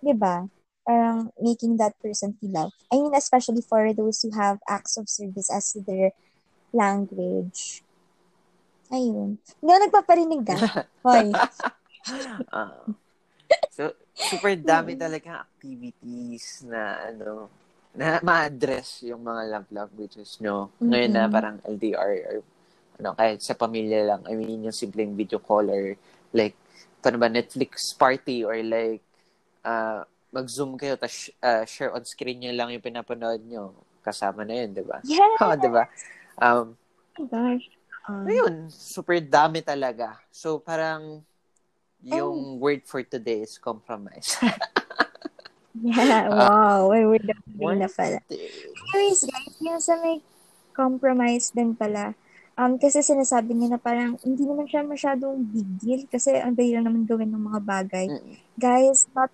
Di 0.05 0.13
ba? 0.13 0.45
Parang 0.85 1.31
making 1.41 1.77
that 1.77 1.93
person 2.01 2.37
feel 2.41 2.53
loved. 2.53 2.77
I 2.89 3.01
mean, 3.01 3.13
especially 3.15 3.63
for 3.63 3.85
those 3.93 4.25
who 4.25 4.33
have 4.37 4.59
acts 4.67 4.97
of 4.97 5.09
service 5.09 5.53
as 5.53 5.77
their 5.77 6.13
language. 6.73 7.85
Ayun. 8.91 9.39
Hindi 9.61 9.71
ako 9.71 9.81
nagpaparinig 9.87 10.43
ka. 10.43 10.57
Hoy. 11.07 11.31
Ah. 12.51 12.89
So, 13.71 13.93
super 14.15 14.55
dami 14.57 14.95
talaga 14.99 15.45
activities 15.47 16.65
na 16.67 17.11
ano 17.11 17.51
na 17.91 18.23
ma-address 18.23 19.03
yung 19.03 19.23
mga 19.27 19.43
love 19.51 19.71
languages 19.75 20.39
nyo. 20.39 20.71
Ngayon 20.87 21.11
na 21.11 21.27
Mm-mm. 21.27 21.33
parang 21.33 21.57
LDR 21.67 22.13
or 22.31 22.37
ano, 23.01 23.17
kahit 23.17 23.41
sa 23.43 23.57
pamilya 23.57 24.05
lang. 24.07 24.23
I 24.29 24.37
mean, 24.37 24.63
yung 24.69 24.77
simpleng 24.77 25.17
video 25.17 25.41
call 25.41 25.67
or 25.73 25.97
like, 26.37 26.55
paano 27.03 27.17
ba, 27.19 27.33
Netflix 27.33 27.97
party 27.97 28.45
or 28.45 28.61
like, 28.63 29.03
uh, 29.65 30.05
mag-zoom 30.31 30.79
kayo 30.79 30.95
tapos 30.95 31.33
uh, 31.43 31.67
share 31.67 31.91
on 31.91 32.07
screen 32.07 32.39
nyo 32.39 32.53
lang 32.55 32.71
yung 32.71 32.85
pinapanood 32.85 33.43
nyo. 33.43 33.75
Kasama 34.05 34.47
na 34.47 34.55
yun, 34.63 34.71
di 34.77 34.85
ba? 34.87 35.03
Yeah. 35.03 35.37
Oo, 35.43 35.57
di 35.59 35.69
ba? 35.73 35.89
Um, 36.39 36.77
Oh 37.19 37.27
gosh. 37.27 37.67
Um, 38.09 38.27
Ayun, 38.29 38.55
super 38.73 39.21
dami 39.21 39.61
talaga. 39.65 40.17
So, 40.33 40.61
parang 40.61 41.25
yung 42.05 42.61
word 42.61 42.83
for 42.85 43.03
today 43.05 43.45
is 43.45 43.59
compromise. 43.59 44.37
yeah. 45.81 46.29
Wow. 46.33 46.93
Ay, 46.93 47.05
we're 47.07 47.23
done 47.23 47.79
na 47.79 47.89
pala. 47.89 48.19
Anyways, 48.27 49.25
guys, 49.25 49.55
yung 49.61 49.81
sa 49.81 49.97
may 50.01 50.21
compromise 50.73 51.53
din 51.53 51.77
pala. 51.77 52.17
Um, 52.61 52.77
kasi 52.77 53.01
sinasabi 53.01 53.57
niya 53.57 53.77
na 53.77 53.81
parang 53.81 54.21
hindi 54.21 54.45
naman 54.45 54.69
siya 54.69 54.85
masyadong 54.85 55.49
big 55.49 55.69
deal 55.81 56.03
kasi 56.13 56.37
ang 56.37 56.53
dali 56.53 56.77
lang 56.77 56.85
naman 56.85 57.09
gawin 57.09 57.33
ng 57.33 57.45
mga 57.49 57.61
bagay. 57.65 58.07
Mm. 58.11 58.37
Guys, 58.61 59.09
not 59.17 59.33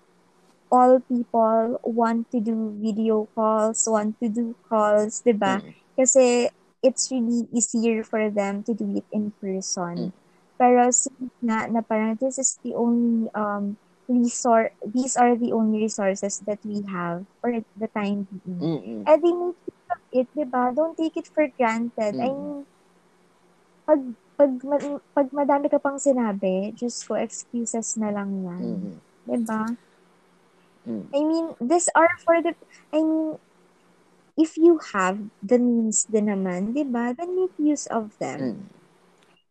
all 0.71 1.03
people 1.03 1.79
want 1.83 2.31
to 2.31 2.39
do 2.39 2.75
video 2.79 3.27
calls, 3.35 3.83
want 3.91 4.15
to 4.23 4.31
do 4.31 4.55
calls, 4.71 5.27
'di 5.27 5.35
ba? 5.35 5.59
Mm. 5.59 5.75
Kasi 5.99 6.55
it's 6.87 7.11
really 7.11 7.51
easier 7.51 8.07
for 8.07 8.31
them 8.31 8.63
to 8.63 8.71
do 8.77 9.03
it 9.03 9.07
in 9.11 9.35
person. 9.43 10.15
Mm. 10.15 10.26
Pero 10.57 10.89
since 10.89 11.33
nga 11.45 11.69
na 11.69 11.85
parang 11.85 12.17
this 12.17 12.41
is 12.41 12.57
the 12.65 12.73
only 12.73 13.29
um 13.37 13.77
resort 14.07 14.71
these 14.87 15.19
are 15.19 15.35
the 15.35 15.51
only 15.51 15.83
resources 15.85 16.39
that 16.47 16.63
we 16.63 16.81
have 16.87 17.27
for 17.43 17.51
the 17.53 17.89
time 17.93 18.25
being. 18.31 18.63
Mm-mm. 18.63 19.01
Eh 19.05 19.19
di 19.19 19.31
make 19.35 19.59
use 19.67 19.87
of 19.91 20.01
it, 20.15 20.29
di 20.33 20.45
ba? 20.47 20.71
Don't 20.73 20.97
take 20.97 21.19
it 21.19 21.29
for 21.35 21.45
granted. 21.59 22.15
I 22.17 22.31
Mm. 22.31 22.39
mean, 22.39 22.65
pag, 23.87 24.01
pag, 24.39 24.53
pag 25.15 25.29
madami 25.35 25.67
ka 25.71 25.79
pang 25.83 25.99
sinabi, 25.99 26.71
just 26.75 27.03
ko, 27.07 27.19
excuses 27.19 27.99
na 27.99 28.15
lang 28.15 28.47
yan. 28.47 28.63
Mm-mm. 28.63 28.97
Di 29.27 29.37
ba? 29.43 29.63
Mm. 30.87 31.07
I 31.11 31.21
mean, 31.27 31.47
these 31.59 31.91
are 31.99 32.11
for 32.23 32.39
the, 32.43 32.55
I 32.95 33.03
mean, 33.03 33.43
if 34.39 34.55
you 34.55 34.79
have 34.95 35.19
the 35.43 35.59
means 35.59 36.07
din 36.07 36.31
naman, 36.31 36.79
di 36.79 36.87
ba? 36.87 37.11
Then 37.11 37.35
make 37.35 37.59
use 37.59 37.91
of 37.91 38.15
them. 38.23 38.39
Mm. 38.39 38.76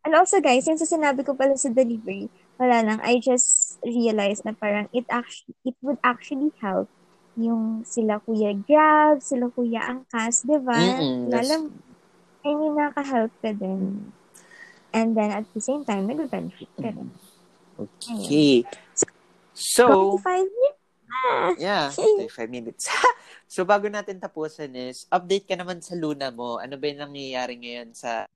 And 0.06 0.14
also, 0.14 0.38
guys, 0.38 0.70
yung 0.70 0.78
sa 0.78 0.86
sinabi 0.86 1.26
ko 1.26 1.34
pala 1.34 1.58
sa 1.58 1.66
delivery, 1.66 2.30
wala 2.62 2.78
lang, 2.86 3.02
I 3.02 3.18
just 3.18 3.82
realized 3.82 4.46
na 4.46 4.54
parang 4.54 4.86
it 4.94 5.02
actually, 5.10 5.58
it 5.66 5.74
would 5.82 5.98
actually 6.06 6.54
help 6.62 6.86
yung 7.34 7.82
sila 7.82 8.22
Kuya 8.22 8.54
Grab, 8.54 9.18
sila 9.18 9.50
Kuya 9.50 9.82
Angkas, 9.82 10.46
di 10.46 10.62
ba? 10.62 10.78
Lalo, 11.26 11.74
I 12.46 12.50
mean, 12.54 12.78
naka-help 12.78 13.34
ka 13.42 13.50
din. 13.50 14.14
And 14.94 15.18
then, 15.18 15.34
at 15.34 15.50
the 15.50 15.58
same 15.58 15.82
time, 15.82 16.06
nag-benefit 16.06 16.70
ka 16.78 16.94
din. 16.94 17.10
Okay. 17.74 18.62
So, 19.58 20.22
25 20.22 20.46
minutes? 20.46 20.80
yeah, 21.58 21.90
35 21.90 22.46
minutes. 22.46 22.86
so, 23.50 23.66
bago 23.66 23.90
natin 23.90 24.22
tapusin 24.22 24.70
is, 24.78 25.10
update 25.10 25.50
ka 25.50 25.58
naman 25.58 25.82
sa 25.82 25.98
Luna 25.98 26.30
mo. 26.30 26.62
Ano 26.62 26.78
ba 26.78 26.86
yung 26.86 27.10
nangyayari 27.10 27.58
ngayon 27.58 27.90
sa 27.90 28.30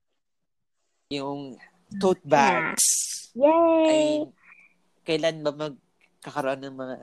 yung 1.11 1.59
tote 1.99 2.23
bags? 2.23 2.85
I 3.35 3.43
Yay! 3.43 3.99
mean, 3.99 4.23
kailan 5.03 5.43
ba 5.43 5.51
magkakaroon 5.51 6.63
ng 6.63 6.75
mga 6.75 6.95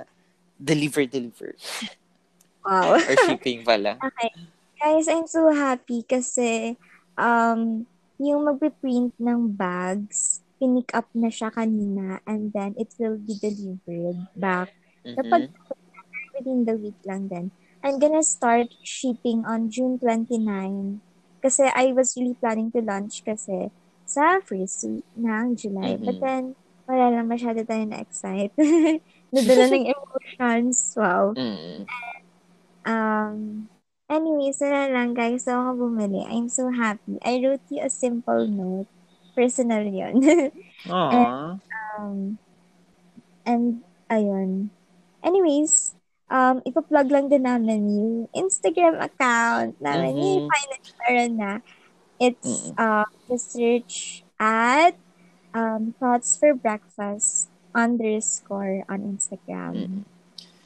deliver-deliver? 0.57 1.53
Wow. 2.65 2.97
Or 2.97 3.17
shipping 3.21 3.63
pala. 3.63 4.01
Okay. 4.09 4.31
Guys, 4.79 5.11
I'm 5.11 5.27
so 5.27 5.51
happy 5.51 6.07
kasi 6.07 6.79
um, 7.19 7.83
yung 8.23 8.47
magpiprint 8.47 9.11
ng 9.19 9.51
bags, 9.51 10.39
pinick 10.63 10.95
up 10.95 11.11
na 11.19 11.35
siya 11.35 11.51
kanina 11.51 12.23
and 12.23 12.55
then 12.55 12.79
it 12.79 12.95
will 12.95 13.19
be 13.19 13.35
delivered 13.43 14.23
back. 14.39 14.71
Kapag 15.19 15.51
Mhm. 15.51 15.59
within 16.39 16.63
the 16.63 16.79
week 16.79 16.99
lang 17.03 17.27
din. 17.27 17.51
I'm 17.83 17.99
gonna 17.99 18.23
start 18.23 18.71
shipping 18.87 19.43
on 19.43 19.71
June 19.71 19.99
29 19.99 21.03
kasi 21.43 21.67
I 21.75 21.91
was 21.95 22.15
really 22.15 22.39
planning 22.39 22.71
to 22.75 22.83
launch 22.83 23.23
kasi 23.27 23.71
sa 24.09 24.41
week 24.49 24.73
ng 25.13 25.47
July. 25.53 26.01
But 26.01 26.17
Mhm. 26.17 26.23
then, 26.25 26.45
wala 26.89 27.13
lang 27.13 27.29
masyado 27.29 27.61
tayo 27.63 27.85
na-excite. 27.85 28.57
Nadala 29.37 29.65
ng 29.69 29.85
emotions. 29.93 30.97
Wow. 30.97 31.37
Mm. 31.37 31.85
Um, 32.89 33.37
anyways, 34.09 34.57
wala 34.65 34.89
lang 34.89 35.13
guys. 35.13 35.45
So, 35.45 35.53
ako 35.53 35.93
bumili. 35.93 36.25
I'm 36.25 36.49
so 36.49 36.73
happy. 36.73 37.21
I 37.21 37.37
wrote 37.45 37.69
you 37.69 37.85
a 37.85 37.93
simple 37.93 38.49
note. 38.49 38.89
Personal 39.37 39.85
yun. 39.85 40.25
Aww. 40.89 41.61
um, 42.01 42.41
and, 43.45 43.85
ayun. 44.09 44.73
Anyways, 45.21 45.93
um, 46.27 46.65
ipa-plug 46.65 47.13
lang 47.13 47.29
din 47.29 47.45
namin 47.45 47.85
yung 47.93 48.15
Instagram 48.33 48.97
account 48.97 49.77
namin. 49.79 50.17
Mhm. 50.17 50.25
Yay, 50.25 50.39
finally, 50.49 50.91
meron 51.05 51.33
na. 51.37 51.53
It's, 52.19 52.71
Mm. 52.71 52.79
uh, 52.79 53.07
just 53.31 53.55
search 53.55 54.23
at 54.39 54.95
um, 55.55 55.95
Thoughts 55.99 56.37
for 56.37 56.55
Breakfast 56.55 57.49
underscore 57.75 58.85
on 58.91 59.03
Instagram. 59.07 59.75
Mm. 59.75 60.03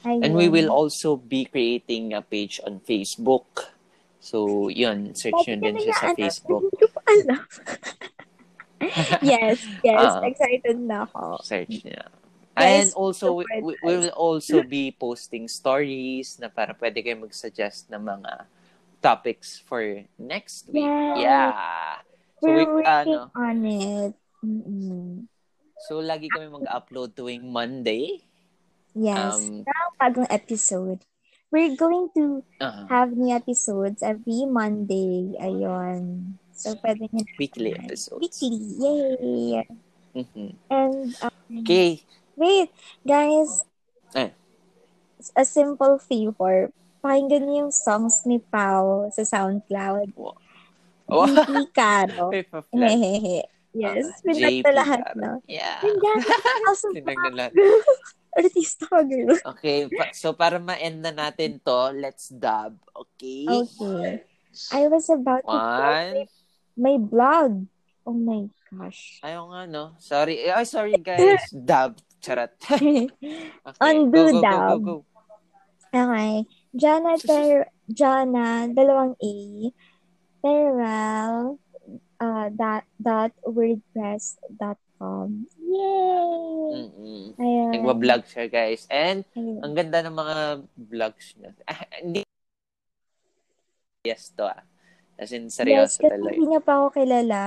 Ayun. 0.03 0.21
And 0.25 0.31
we 0.35 0.49
will 0.51 0.67
also 0.67 1.15
be 1.15 1.45
creating 1.47 2.11
a 2.11 2.21
page 2.21 2.59
on 2.67 2.83
Facebook. 2.83 3.71
So, 4.19 4.67
yun, 4.67 5.15
search 5.15 5.47
nyo 5.47 5.55
din 5.59 5.79
siya 5.79 5.95
sa 5.95 6.07
Facebook. 6.15 6.67
Hindi 6.67 6.87
ko 6.91 6.99
alam. 7.07 7.43
yes, 9.23 9.63
yes. 9.83 9.99
Ah. 10.19 10.23
excited 10.27 10.77
na 10.79 11.07
ako. 11.07 11.39
Search 11.43 11.83
niya. 11.87 12.07
Guys, 12.53 12.69
And 12.69 12.87
also, 12.93 13.33
we, 13.41 13.43
we 13.65 13.73
we 13.81 13.93
will 13.97 14.13
also 14.13 14.61
be 14.61 14.93
posting 14.93 15.49
stories 15.49 16.37
na 16.37 16.53
para 16.53 16.77
pwede 16.77 17.01
kayo 17.01 17.17
mag-suggest 17.17 17.89
ng 17.89 17.97
mga 17.97 18.45
topics 19.03 19.59
for 19.59 19.83
next 20.15 20.71
week. 20.71 20.87
Yes. 20.87 21.19
Yeah. 21.19 21.51
So, 22.39 22.47
We're 22.47 22.63
we, 22.63 22.65
working 22.79 23.19
ano, 23.19 23.35
on 23.35 23.57
it. 23.67 24.13
Mm-mm. 24.43 25.27
so 25.87 26.03
lagi 26.03 26.27
kami 26.31 26.51
mag-upload 26.51 27.15
tuwing 27.15 27.47
Monday. 27.47 28.23
Yes. 28.95 29.39
Um, 29.39 29.63
Now, 29.67 29.85
bagong 29.99 30.31
episode. 30.31 31.03
We're 31.51 31.75
going 31.75 32.09
to 32.17 32.41
uh, 32.59 32.89
have 32.89 33.13
new 33.13 33.29
episodes 33.29 34.01
every 34.01 34.47
Monday. 34.47 35.37
Ayun. 35.37 36.33
So, 36.51 36.73
pwede 36.81 37.07
nyo 37.11 37.23
weekly 37.37 37.77
episodes. 37.77 38.19
Weekly. 38.19 38.57
Yay! 38.79 39.63
Mhm. 40.13 40.49
And, 40.69 41.13
um, 41.21 41.33
Okay. 41.63 42.01
wait, 42.37 42.69
guys. 43.05 43.61
Eh. 44.17 44.33
A 45.37 45.45
simple 45.45 45.97
favor. 46.01 46.73
Pakinggan 47.03 47.43
niyo 47.43 47.67
yung 47.67 47.75
songs 47.75 48.23
ni 48.23 48.39
Pao 48.39 49.11
sa 49.11 49.27
SoundCloud. 49.27 50.15
Oh, 51.11 51.27
Hindi 51.27 51.67
Caro. 51.75 52.31
Hehehe. 52.71 53.43
Yes. 53.75 54.23
Pinag 54.23 54.63
JP 54.63 54.63
na 54.63 54.71
lahat, 54.71 54.99
Caro. 55.03 55.19
no? 55.19 55.31
Yeah. 55.43 55.83
Pinag 55.83 56.23
Also, 56.63 56.95
Tinag 56.95 57.19
na 57.19 57.31
lahat. 57.35 57.51
artista 58.39 58.89
ka, 58.89 59.03
girl. 59.05 59.37
Okay, 59.53 59.85
pa- 59.93 60.15
so 60.15 60.33
para 60.33 60.57
ma-end 60.57 61.05
na 61.05 61.13
natin 61.13 61.61
to, 61.61 61.93
let's 61.93 62.33
dub. 62.33 62.79
Okay? 62.89 63.45
Okay. 63.45 64.25
I 64.73 64.87
was 64.89 65.05
about 65.09 65.45
to 65.45 65.53
plug 65.53 66.07
One. 66.15 66.15
my 66.73 66.95
blog. 66.97 67.51
Oh 68.07 68.15
my 68.15 68.49
gosh. 68.71 69.21
Ayaw 69.21 69.47
nga, 69.53 69.61
no? 69.69 69.83
Sorry. 70.01 70.49
Ay, 70.49 70.65
sorry, 70.65 70.97
guys. 70.97 71.45
dub. 71.69 71.97
Charat. 72.23 72.55
Okay. 72.63 73.11
Undo 73.83 74.21
go, 74.31 74.31
go, 74.31 74.41
dub. 74.41 74.55
Go, 74.55 74.77
go, 74.79 74.79
go. 74.79 74.95
okay. 75.91 76.47
Jana, 76.73 77.13
ter, 77.21 77.69
Jana, 77.85 78.65
dalawang 78.73 79.13
A, 79.21 79.33
Terrell, 80.41 81.61
uh, 82.17 82.47
dot, 82.49 82.83
dot, 82.97 83.31
wordpress.com. 83.45 85.45
Yay! 85.61 86.73
Ayun. 87.37 87.71
Nagwa-vlog 87.77 88.25
siya, 88.25 88.49
guys. 88.49 88.89
And, 88.89 89.21
Ayun. 89.37 89.61
ang 89.61 89.73
ganda 89.77 90.01
ng 90.01 90.17
mga 90.17 90.35
vlogs 90.75 91.37
niya. 91.37 91.53
Ah, 91.69 91.85
hindi. 92.01 92.25
Yes 94.03 94.33
to, 94.33 94.49
ah. 94.49 94.65
As 95.13 95.29
in, 95.29 95.47
Yes, 95.47 95.61
seryoso 95.61 96.01
kasi 96.01 96.09
talaga. 96.09 96.33
hindi 96.33 96.49
niya 96.49 96.61
pa 96.65 96.73
ako 96.81 96.87
kilala. 96.97 97.41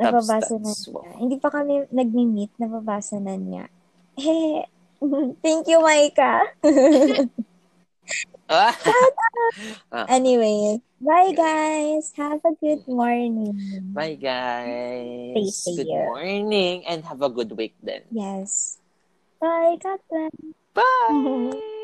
Nababasa 0.00 0.56
na 0.56 0.72
niya. 0.72 1.12
Hindi 1.20 1.36
pa 1.36 1.48
kami 1.52 1.72
nagmi-meet, 1.92 2.56
nababasa 2.56 3.20
na 3.20 3.36
niya. 3.36 3.68
Thank 5.44 5.68
you, 5.68 5.84
Maika. 5.84 6.48
Anyway, 10.08 10.80
bye 11.00 11.32
guys. 11.32 12.12
Have 12.16 12.40
a 12.44 12.54
good 12.60 12.86
morning. 12.86 13.54
Bye, 13.94 14.14
guys. 14.14 15.54
Stay 15.54 15.84
Good 15.84 15.86
safe. 15.86 16.10
morning 16.10 16.86
and 16.86 17.04
have 17.04 17.22
a 17.22 17.28
good 17.30 17.52
week 17.52 17.74
then. 17.82 18.02
Yes. 18.10 18.78
Bye. 19.40 19.76
God 19.82 19.98
bless. 20.10 20.30
Bye! 20.74 21.60